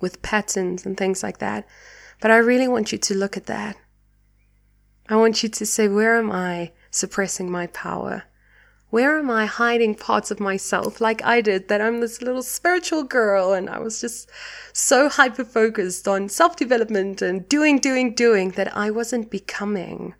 with 0.00 0.22
patterns 0.22 0.86
and 0.86 0.96
things 0.96 1.22
like 1.22 1.38
that. 1.38 1.66
But 2.20 2.30
I 2.30 2.36
really 2.36 2.68
want 2.68 2.92
you 2.92 2.98
to 2.98 3.14
look 3.14 3.36
at 3.36 3.46
that. 3.46 3.76
I 5.08 5.16
want 5.16 5.42
you 5.42 5.48
to 5.48 5.66
say, 5.66 5.88
where 5.88 6.16
am 6.16 6.30
I 6.30 6.72
suppressing 6.90 7.50
my 7.50 7.66
power? 7.68 8.24
Where 8.90 9.18
am 9.18 9.30
I 9.30 9.46
hiding 9.46 9.94
parts 9.94 10.32
of 10.32 10.40
myself 10.40 11.00
like 11.00 11.22
I 11.24 11.40
did 11.40 11.68
that 11.68 11.80
I'm 11.80 12.00
this 12.00 12.20
little 12.20 12.42
spiritual 12.42 13.04
girl 13.04 13.52
and 13.52 13.70
I 13.70 13.78
was 13.78 14.00
just 14.00 14.28
so 14.72 15.08
hyper 15.08 15.44
focused 15.44 16.08
on 16.08 16.28
self 16.28 16.56
development 16.56 17.22
and 17.22 17.48
doing, 17.48 17.78
doing, 17.78 18.14
doing 18.14 18.50
that 18.52 18.76
I 18.76 18.90
wasn't 18.90 19.30
becoming 19.30 20.14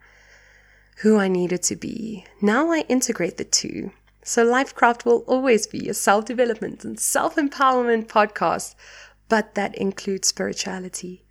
who 0.98 1.18
I 1.18 1.28
needed 1.28 1.62
to 1.64 1.76
be. 1.76 2.24
Now 2.40 2.70
I 2.70 2.84
integrate 2.88 3.38
the 3.38 3.44
two. 3.44 3.90
So 4.22 4.46
Lifekraft 4.46 5.04
will 5.04 5.24
always 5.26 5.66
be 5.66 5.88
a 5.88 5.94
self 5.94 6.24
development 6.26 6.84
and 6.84 7.00
self 7.00 7.34
empowerment 7.36 8.06
podcast 8.06 8.76
but 9.30 9.54
that 9.54 9.74
includes 9.76 10.28
spirituality. 10.28 11.22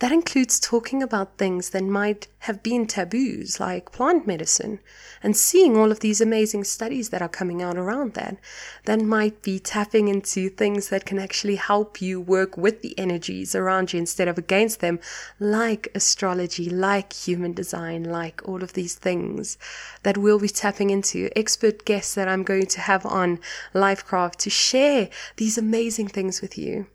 That 0.00 0.10
includes 0.10 0.58
talking 0.58 1.02
about 1.02 1.38
things 1.38 1.70
that 1.70 1.84
might 1.84 2.26
have 2.40 2.62
been 2.62 2.86
taboos, 2.86 3.60
like 3.60 3.92
plant 3.92 4.26
medicine, 4.26 4.80
and 5.22 5.36
seeing 5.36 5.76
all 5.76 5.92
of 5.92 6.00
these 6.00 6.20
amazing 6.20 6.64
studies 6.64 7.10
that 7.10 7.22
are 7.22 7.28
coming 7.28 7.62
out 7.62 7.76
around 7.76 8.14
that. 8.14 8.38
That 8.86 9.00
might 9.00 9.42
be 9.42 9.58
tapping 9.58 10.08
into 10.08 10.50
things 10.50 10.88
that 10.88 11.04
can 11.04 11.18
actually 11.18 11.56
help 11.56 12.00
you 12.00 12.20
work 12.20 12.56
with 12.56 12.82
the 12.82 12.96
energies 12.98 13.54
around 13.54 13.92
you 13.92 14.00
instead 14.00 14.26
of 14.26 14.38
against 14.38 14.80
them, 14.80 14.98
like 15.38 15.88
astrology, 15.94 16.68
like 16.70 17.12
human 17.12 17.52
design, 17.52 18.02
like 18.04 18.40
all 18.48 18.62
of 18.62 18.72
these 18.72 18.94
things 18.96 19.58
that 20.02 20.18
we'll 20.18 20.40
be 20.40 20.48
tapping 20.48 20.90
into. 20.90 21.28
Expert 21.36 21.84
guests 21.84 22.14
that 22.14 22.28
I'm 22.28 22.42
going 22.42 22.66
to 22.66 22.80
have 22.80 23.06
on 23.06 23.38
Lifekraft 23.74 24.36
to 24.36 24.50
share 24.50 25.08
these 25.36 25.58
amazing 25.58 26.08
things 26.08 26.40
with 26.40 26.58
you. 26.58 26.86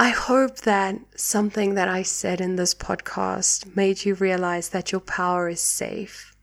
I 0.00 0.08
hope 0.08 0.60
that 0.60 0.98
something 1.14 1.74
that 1.74 1.86
I 1.86 2.04
said 2.04 2.40
in 2.40 2.56
this 2.56 2.74
podcast 2.74 3.76
made 3.76 4.06
you 4.06 4.14
realize 4.14 4.70
that 4.70 4.92
your 4.92 5.00
power 5.02 5.46
is 5.46 5.60
safe, 5.60 6.34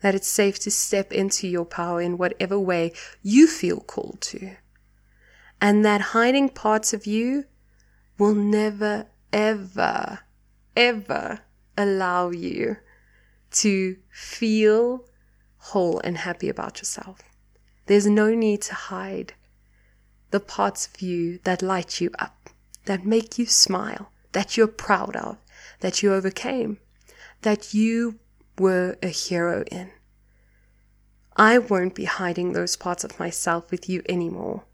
that 0.00 0.16
it's 0.16 0.26
safe 0.26 0.58
to 0.58 0.72
step 0.72 1.12
into 1.12 1.46
your 1.46 1.66
power 1.66 2.00
in 2.00 2.18
whatever 2.18 2.58
way 2.58 2.92
you 3.22 3.46
feel 3.46 3.78
called 3.78 4.20
to, 4.22 4.56
and 5.60 5.84
that 5.84 6.00
hiding 6.16 6.48
parts 6.48 6.92
of 6.92 7.06
you 7.06 7.44
will 8.18 8.34
never, 8.34 9.06
ever, 9.32 10.18
ever 10.74 11.42
allow 11.78 12.30
you 12.30 12.76
to 13.52 13.98
feel 14.10 15.04
whole 15.58 16.00
and 16.00 16.18
happy 16.18 16.48
about 16.48 16.78
yourself. 16.78 17.20
There's 17.86 18.08
no 18.08 18.34
need 18.34 18.62
to 18.62 18.74
hide 18.74 19.34
the 20.32 20.40
parts 20.40 20.88
of 20.88 21.00
you 21.00 21.38
that 21.44 21.62
light 21.62 22.00
you 22.00 22.10
up 22.18 22.35
that 22.86 23.04
make 23.04 23.38
you 23.38 23.46
smile, 23.46 24.10
that 24.32 24.56
you're 24.56 24.66
proud 24.66 25.14
of, 25.16 25.38
that 25.80 26.02
you 26.02 26.12
overcame, 26.12 26.78
that 27.42 27.74
you 27.74 28.18
were 28.58 28.96
a 29.02 29.08
hero 29.08 29.64
in. 29.70 29.90
I 31.36 31.58
won't 31.58 31.94
be 31.94 32.04
hiding 32.04 32.52
those 32.52 32.76
parts 32.76 33.04
of 33.04 33.20
myself 33.20 33.70
with 33.70 33.88
you 33.88 34.02
anymore. 34.08 34.64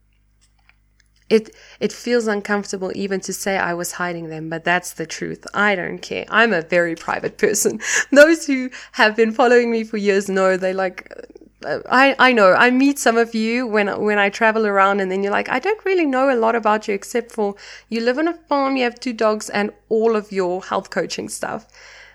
It 1.28 1.54
it 1.80 1.92
feels 1.92 2.26
uncomfortable 2.26 2.92
even 2.94 3.20
to 3.20 3.32
say 3.32 3.56
I 3.56 3.74
was 3.74 3.92
hiding 3.92 4.28
them, 4.28 4.48
but 4.48 4.64
that's 4.64 4.92
the 4.92 5.06
truth. 5.06 5.46
I 5.54 5.74
don't 5.74 5.98
care. 5.98 6.26
I'm 6.28 6.52
a 6.52 6.60
very 6.60 6.94
private 6.94 7.38
person. 7.38 7.80
Those 8.12 8.46
who 8.46 8.70
have 8.92 9.16
been 9.16 9.32
following 9.32 9.70
me 9.70 9.82
for 9.82 9.96
years 9.96 10.28
know 10.28 10.56
they 10.56 10.74
like 10.74 11.10
I, 11.66 12.14
I 12.18 12.32
know. 12.32 12.52
I 12.52 12.70
meet 12.70 12.98
some 12.98 13.16
of 13.16 13.34
you 13.34 13.66
when 13.66 13.88
when 14.02 14.18
I 14.18 14.28
travel 14.28 14.66
around 14.66 15.00
and 15.00 15.10
then 15.10 15.22
you're 15.22 15.32
like 15.32 15.48
I 15.48 15.58
don't 15.58 15.84
really 15.84 16.06
know 16.06 16.30
a 16.30 16.36
lot 16.36 16.54
about 16.54 16.88
you 16.88 16.94
except 16.94 17.32
for 17.32 17.54
you 17.88 18.00
live 18.00 18.18
on 18.18 18.28
a 18.28 18.34
farm 18.34 18.76
you 18.76 18.84
have 18.84 19.00
two 19.00 19.12
dogs 19.12 19.50
and 19.50 19.72
all 19.88 20.16
of 20.16 20.32
your 20.32 20.62
health 20.62 20.90
coaching 20.90 21.28
stuff. 21.28 21.66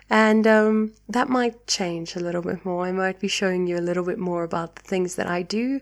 And 0.09 0.47
um, 0.47 0.93
that 1.09 1.27
might 1.27 1.67
change 1.67 2.15
a 2.15 2.21
little 2.21 2.41
bit 2.41 2.63
more. 2.63 2.85
I 2.85 2.93
might 2.93 3.19
be 3.19 3.27
showing 3.27 3.67
you 3.67 3.77
a 3.77 3.83
little 3.83 4.05
bit 4.05 4.17
more 4.17 4.43
about 4.43 4.77
the 4.77 4.83
things 4.83 5.15
that 5.15 5.27
I 5.27 5.41
do 5.41 5.81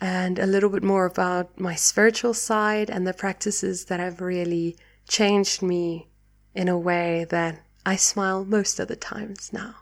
and 0.00 0.38
a 0.38 0.46
little 0.46 0.70
bit 0.70 0.82
more 0.82 1.04
about 1.04 1.60
my 1.60 1.74
spiritual 1.74 2.34
side 2.34 2.88
and 2.88 3.06
the 3.06 3.12
practices 3.12 3.84
that 3.86 4.00
have 4.00 4.20
really 4.20 4.76
changed 5.06 5.62
me 5.62 6.08
in 6.54 6.68
a 6.68 6.78
way 6.78 7.26
that 7.30 7.60
I 7.84 7.96
smile 7.96 8.44
most 8.44 8.80
of 8.80 8.88
the 8.88 8.96
times 8.96 9.52
now. 9.52 9.74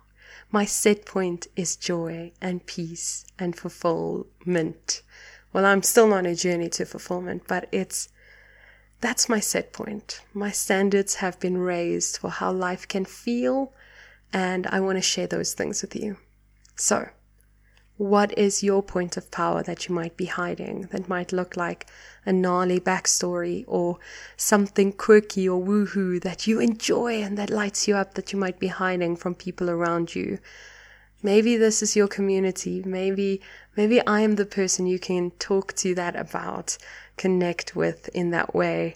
My 0.51 0.65
set 0.65 1.05
point 1.05 1.47
is 1.57 1.77
joy 1.77 2.33
and 2.41 2.65
peace 2.65 3.27
and 3.39 3.55
fulfillment. 3.55 5.03
Well, 5.53 5.67
I'm 5.67 5.83
still 5.83 6.13
on 6.15 6.25
a 6.25 6.35
journey 6.35 6.69
to 6.71 6.87
fulfillment, 6.87 7.43
but 7.47 7.69
it's 7.71 8.09
that's 9.01 9.29
my 9.29 9.41
set 9.41 9.73
point. 9.73 10.23
My 10.35 10.51
standards 10.51 11.17
have 11.17 11.39
been 11.39 11.59
raised 11.59 12.19
for 12.19 12.31
how 12.31 12.51
life 12.51 12.89
can 12.89 13.05
feel, 13.05 13.73
and 14.33 14.67
I 14.67 14.81
want 14.81 14.97
to 14.97 15.03
share 15.03 15.27
those 15.27 15.53
things 15.53 15.83
with 15.83 15.95
you. 15.95 16.17
So, 16.75 17.09
what 17.99 18.37
is 18.39 18.63
your 18.63 18.81
point 18.81 19.17
of 19.17 19.31
power 19.33 19.61
that 19.65 19.89
you 19.89 19.95
might 19.95 20.17
be 20.17 20.27
hiding 20.27 20.83
that 20.93 21.09
might 21.09 21.33
look 21.33 21.57
like 21.57 21.87
a 22.25 22.33
gnarly 22.33 22.79
backstory 22.79 23.65
or 23.67 23.99
something 24.37 24.93
quirky 24.93 25.49
or 25.49 25.61
woohoo 25.61 26.21
that 26.23 26.47
you 26.47 26.61
enjoy 26.61 27.21
and 27.21 27.37
that 27.37 27.51
lights 27.51 27.89
you 27.89 27.97
up 27.97 28.15
that 28.15 28.33
you 28.33 28.39
might 28.39 28.61
be 28.61 28.69
hiding 28.69 29.17
from 29.17 29.35
people 29.35 29.69
around 29.69 30.15
you? 30.15 30.39
Maybe 31.25 31.57
this 31.57 31.83
is 31.83 31.97
your 31.97 32.07
community. 32.07 32.85
Maybe, 32.87 33.41
maybe 33.77 34.01
I 34.07 34.21
am 34.21 34.37
the 34.37 34.47
person 34.47 34.87
you 34.87 35.01
can 35.01 35.33
talk 35.33 35.75
to 35.77 35.93
that 35.97 36.15
about, 36.15 36.79
connect 37.17 37.75
with 37.75 38.09
in 38.11 38.31
that 38.31 38.55
way 38.55 38.95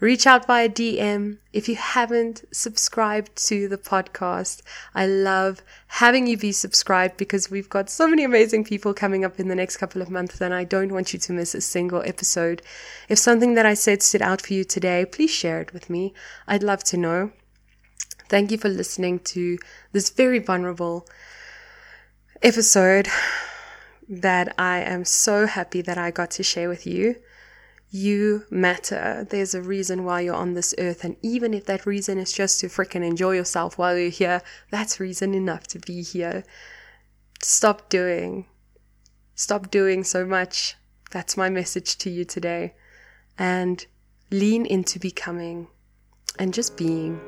reach 0.00 0.26
out 0.26 0.46
via 0.46 0.68
DM. 0.68 1.38
If 1.52 1.68
you 1.68 1.76
haven't 1.76 2.44
subscribed 2.52 3.34
to 3.46 3.68
the 3.68 3.78
podcast, 3.78 4.62
I 4.94 5.06
love 5.06 5.62
having 5.86 6.26
you 6.26 6.36
be 6.36 6.52
subscribed 6.52 7.16
because 7.16 7.50
we've 7.50 7.68
got 7.68 7.88
so 7.88 8.06
many 8.06 8.24
amazing 8.24 8.64
people 8.64 8.92
coming 8.92 9.24
up 9.24 9.40
in 9.40 9.48
the 9.48 9.54
next 9.54 9.78
couple 9.78 10.02
of 10.02 10.10
months 10.10 10.40
and 10.40 10.52
I 10.52 10.64
don't 10.64 10.92
want 10.92 11.12
you 11.12 11.18
to 11.18 11.32
miss 11.32 11.54
a 11.54 11.60
single 11.60 12.02
episode. 12.04 12.62
If 13.08 13.18
something 13.18 13.54
that 13.54 13.66
I 13.66 13.74
said 13.74 14.02
stood 14.02 14.22
out 14.22 14.42
for 14.42 14.52
you 14.52 14.64
today, 14.64 15.06
please 15.06 15.30
share 15.30 15.60
it 15.60 15.72
with 15.72 15.88
me. 15.88 16.12
I'd 16.46 16.62
love 16.62 16.84
to 16.84 16.96
know. 16.96 17.32
Thank 18.28 18.50
you 18.50 18.58
for 18.58 18.68
listening 18.68 19.20
to 19.20 19.58
this 19.92 20.10
very 20.10 20.40
vulnerable 20.40 21.06
episode 22.42 23.08
that 24.08 24.54
I 24.58 24.78
am 24.78 25.04
so 25.04 25.46
happy 25.46 25.80
that 25.82 25.96
I 25.96 26.10
got 26.10 26.30
to 26.32 26.42
share 26.42 26.68
with 26.68 26.86
you. 26.86 27.16
You 27.90 28.44
matter. 28.50 29.26
There's 29.28 29.54
a 29.54 29.62
reason 29.62 30.04
why 30.04 30.22
you're 30.22 30.34
on 30.34 30.54
this 30.54 30.74
earth. 30.78 31.04
And 31.04 31.16
even 31.22 31.54
if 31.54 31.66
that 31.66 31.86
reason 31.86 32.18
is 32.18 32.32
just 32.32 32.60
to 32.60 32.66
freaking 32.66 33.06
enjoy 33.06 33.36
yourself 33.36 33.78
while 33.78 33.96
you're 33.96 34.10
here, 34.10 34.42
that's 34.70 35.00
reason 35.00 35.34
enough 35.34 35.66
to 35.68 35.78
be 35.78 36.02
here. 36.02 36.44
Stop 37.42 37.88
doing. 37.88 38.46
Stop 39.34 39.70
doing 39.70 40.02
so 40.02 40.26
much. 40.26 40.76
That's 41.10 41.36
my 41.36 41.48
message 41.48 41.96
to 41.98 42.10
you 42.10 42.24
today. 42.24 42.74
And 43.38 43.86
lean 44.30 44.66
into 44.66 44.98
becoming 44.98 45.68
and 46.38 46.52
just 46.52 46.76
being 46.76 47.20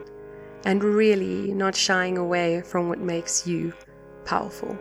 and 0.65 0.83
really 0.83 1.53
not 1.55 1.77
shying 1.77 2.19
away 2.19 2.63
from 2.63 2.89
what 2.89 2.99
makes 2.99 3.47
you 3.47 3.73
powerful. 4.25 4.77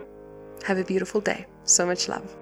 Have 0.64 0.78
a 0.78 0.84
beautiful 0.84 1.20
day. 1.20 1.46
So 1.64 1.86
much 1.86 2.08
love. 2.08 2.34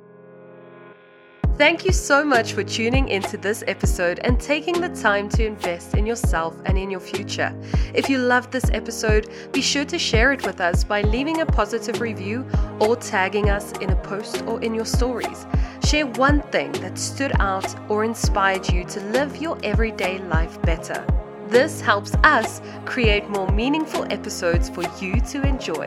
Thank 1.58 1.86
you 1.86 1.92
so 1.92 2.22
much 2.22 2.52
for 2.52 2.62
tuning 2.62 3.08
into 3.08 3.38
this 3.38 3.64
episode 3.66 4.18
and 4.24 4.38
taking 4.38 4.78
the 4.78 4.90
time 4.90 5.26
to 5.30 5.46
invest 5.46 5.94
in 5.94 6.04
yourself 6.04 6.54
and 6.66 6.76
in 6.76 6.90
your 6.90 7.00
future. 7.00 7.50
If 7.94 8.10
you 8.10 8.18
loved 8.18 8.52
this 8.52 8.68
episode, 8.74 9.30
be 9.52 9.62
sure 9.62 9.86
to 9.86 9.98
share 9.98 10.32
it 10.32 10.44
with 10.44 10.60
us 10.60 10.84
by 10.84 11.00
leaving 11.00 11.40
a 11.40 11.46
positive 11.46 12.02
review 12.02 12.46
or 12.78 12.94
tagging 12.94 13.48
us 13.48 13.72
in 13.78 13.88
a 13.88 13.96
post 13.96 14.42
or 14.42 14.62
in 14.62 14.74
your 14.74 14.84
stories. 14.84 15.46
Share 15.82 16.04
one 16.04 16.42
thing 16.52 16.72
that 16.72 16.98
stood 16.98 17.32
out 17.40 17.74
or 17.90 18.04
inspired 18.04 18.68
you 18.68 18.84
to 18.84 19.00
live 19.12 19.38
your 19.38 19.56
everyday 19.62 20.18
life 20.18 20.60
better. 20.60 21.02
This 21.48 21.80
helps 21.80 22.14
us 22.16 22.60
create 22.84 23.30
more 23.30 23.48
meaningful 23.48 24.04
episodes 24.12 24.68
for 24.68 24.82
you 25.00 25.22
to 25.22 25.40
enjoy. 25.46 25.86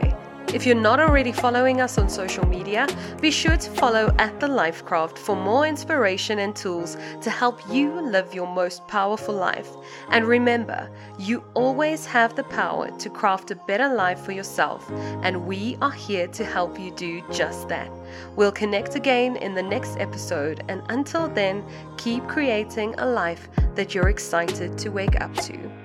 If 0.52 0.66
you're 0.66 0.74
not 0.74 0.98
already 0.98 1.30
following 1.30 1.80
us 1.80 1.96
on 1.96 2.08
social 2.08 2.44
media, 2.44 2.88
be 3.20 3.30
sure 3.30 3.56
to 3.56 3.70
follow 3.70 4.12
at 4.18 4.40
The 4.40 4.48
Lifekraft 4.48 5.16
for 5.16 5.36
more 5.36 5.64
inspiration 5.64 6.40
and 6.40 6.56
tools 6.56 6.96
to 7.20 7.30
help 7.30 7.60
you 7.70 7.92
live 8.00 8.34
your 8.34 8.48
most 8.48 8.84
powerful 8.88 9.32
life. 9.32 9.68
And 10.08 10.24
remember, 10.24 10.90
you 11.20 11.44
always 11.54 12.04
have 12.06 12.34
the 12.34 12.42
power 12.42 12.90
to 12.98 13.08
craft 13.08 13.52
a 13.52 13.54
better 13.54 13.94
life 13.94 14.18
for 14.20 14.32
yourself, 14.32 14.90
and 15.22 15.46
we 15.46 15.78
are 15.80 15.92
here 15.92 16.26
to 16.26 16.44
help 16.44 16.80
you 16.80 16.90
do 16.96 17.22
just 17.30 17.68
that. 17.68 17.88
We'll 18.34 18.50
connect 18.50 18.96
again 18.96 19.36
in 19.36 19.54
the 19.54 19.62
next 19.62 19.98
episode, 19.98 20.64
and 20.68 20.82
until 20.88 21.28
then, 21.28 21.64
keep 21.96 22.26
creating 22.26 22.96
a 22.98 23.06
life 23.06 23.48
that 23.76 23.94
you're 23.94 24.08
excited 24.08 24.76
to 24.78 24.88
wake 24.88 25.20
up 25.20 25.32
to. 25.36 25.79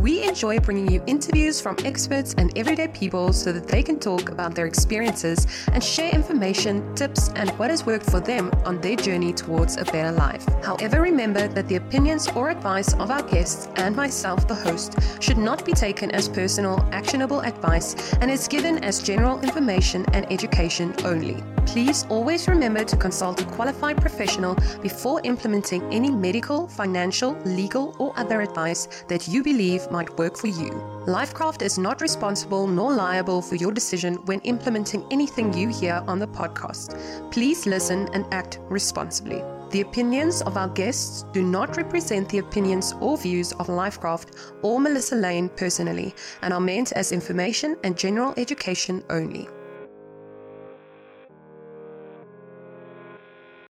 We 0.00 0.26
enjoy 0.26 0.60
bringing 0.60 0.90
you 0.90 1.02
interviews 1.06 1.60
from 1.60 1.76
experts 1.84 2.34
and 2.38 2.56
everyday 2.56 2.88
people 2.88 3.34
so 3.34 3.52
that 3.52 3.68
they 3.68 3.82
can 3.82 4.00
talk 4.00 4.30
about 4.30 4.54
their 4.54 4.64
experiences 4.64 5.46
and 5.74 5.84
share 5.84 6.10
information, 6.10 6.94
tips, 6.94 7.28
and 7.36 7.50
what 7.58 7.68
has 7.68 7.84
worked 7.84 8.10
for 8.10 8.18
them 8.18 8.50
on 8.64 8.80
their 8.80 8.96
journey 8.96 9.34
towards 9.34 9.76
a 9.76 9.84
better 9.84 10.12
life. 10.12 10.46
However, 10.64 11.02
remember 11.02 11.48
that 11.48 11.68
the 11.68 11.76
opinions 11.76 12.28
or 12.28 12.48
advice 12.48 12.94
of 12.94 13.10
our 13.10 13.22
guests 13.22 13.68
and 13.76 13.94
myself, 13.94 14.48
the 14.48 14.54
host, 14.54 14.94
should 15.20 15.36
not 15.36 15.66
be 15.66 15.72
taken 15.72 16.10
as 16.12 16.30
personal, 16.30 16.80
actionable 16.92 17.40
advice 17.40 18.14
and 18.22 18.30
is 18.30 18.48
given 18.48 18.82
as 18.82 19.02
general 19.02 19.38
information 19.42 20.06
and 20.14 20.24
education 20.32 20.94
only. 21.04 21.42
Please 21.66 22.06
always 22.08 22.48
remember 22.48 22.84
to 22.84 22.96
consult 22.96 23.40
a 23.40 23.44
qualified 23.44 24.00
professional 24.00 24.56
before 24.82 25.20
implementing 25.24 25.82
any 25.92 26.10
medical, 26.10 26.66
financial, 26.68 27.36
legal, 27.44 27.94
or 27.98 28.12
other 28.18 28.40
advice 28.40 28.88
that 29.08 29.28
you 29.28 29.42
believe 29.42 29.90
might 29.90 30.18
work 30.18 30.36
for 30.36 30.48
you. 30.48 30.70
Lifekraft 31.06 31.62
is 31.62 31.78
not 31.78 32.00
responsible 32.00 32.66
nor 32.66 32.92
liable 32.92 33.40
for 33.40 33.54
your 33.56 33.72
decision 33.72 34.14
when 34.26 34.40
implementing 34.40 35.04
anything 35.10 35.52
you 35.52 35.68
hear 35.68 36.02
on 36.06 36.18
the 36.18 36.28
podcast. 36.28 36.98
Please 37.30 37.66
listen 37.66 38.08
and 38.12 38.24
act 38.32 38.58
responsibly. 38.68 39.42
The 39.70 39.82
opinions 39.82 40.42
of 40.42 40.56
our 40.56 40.68
guests 40.68 41.24
do 41.32 41.44
not 41.44 41.76
represent 41.76 42.28
the 42.28 42.38
opinions 42.38 42.92
or 43.00 43.16
views 43.16 43.52
of 43.52 43.68
Lifekraft 43.68 44.36
or 44.62 44.80
Melissa 44.80 45.14
Lane 45.14 45.48
personally 45.48 46.12
and 46.42 46.52
are 46.52 46.60
meant 46.60 46.90
as 46.92 47.12
information 47.12 47.76
and 47.84 47.96
general 47.96 48.34
education 48.36 49.04
only. 49.10 49.48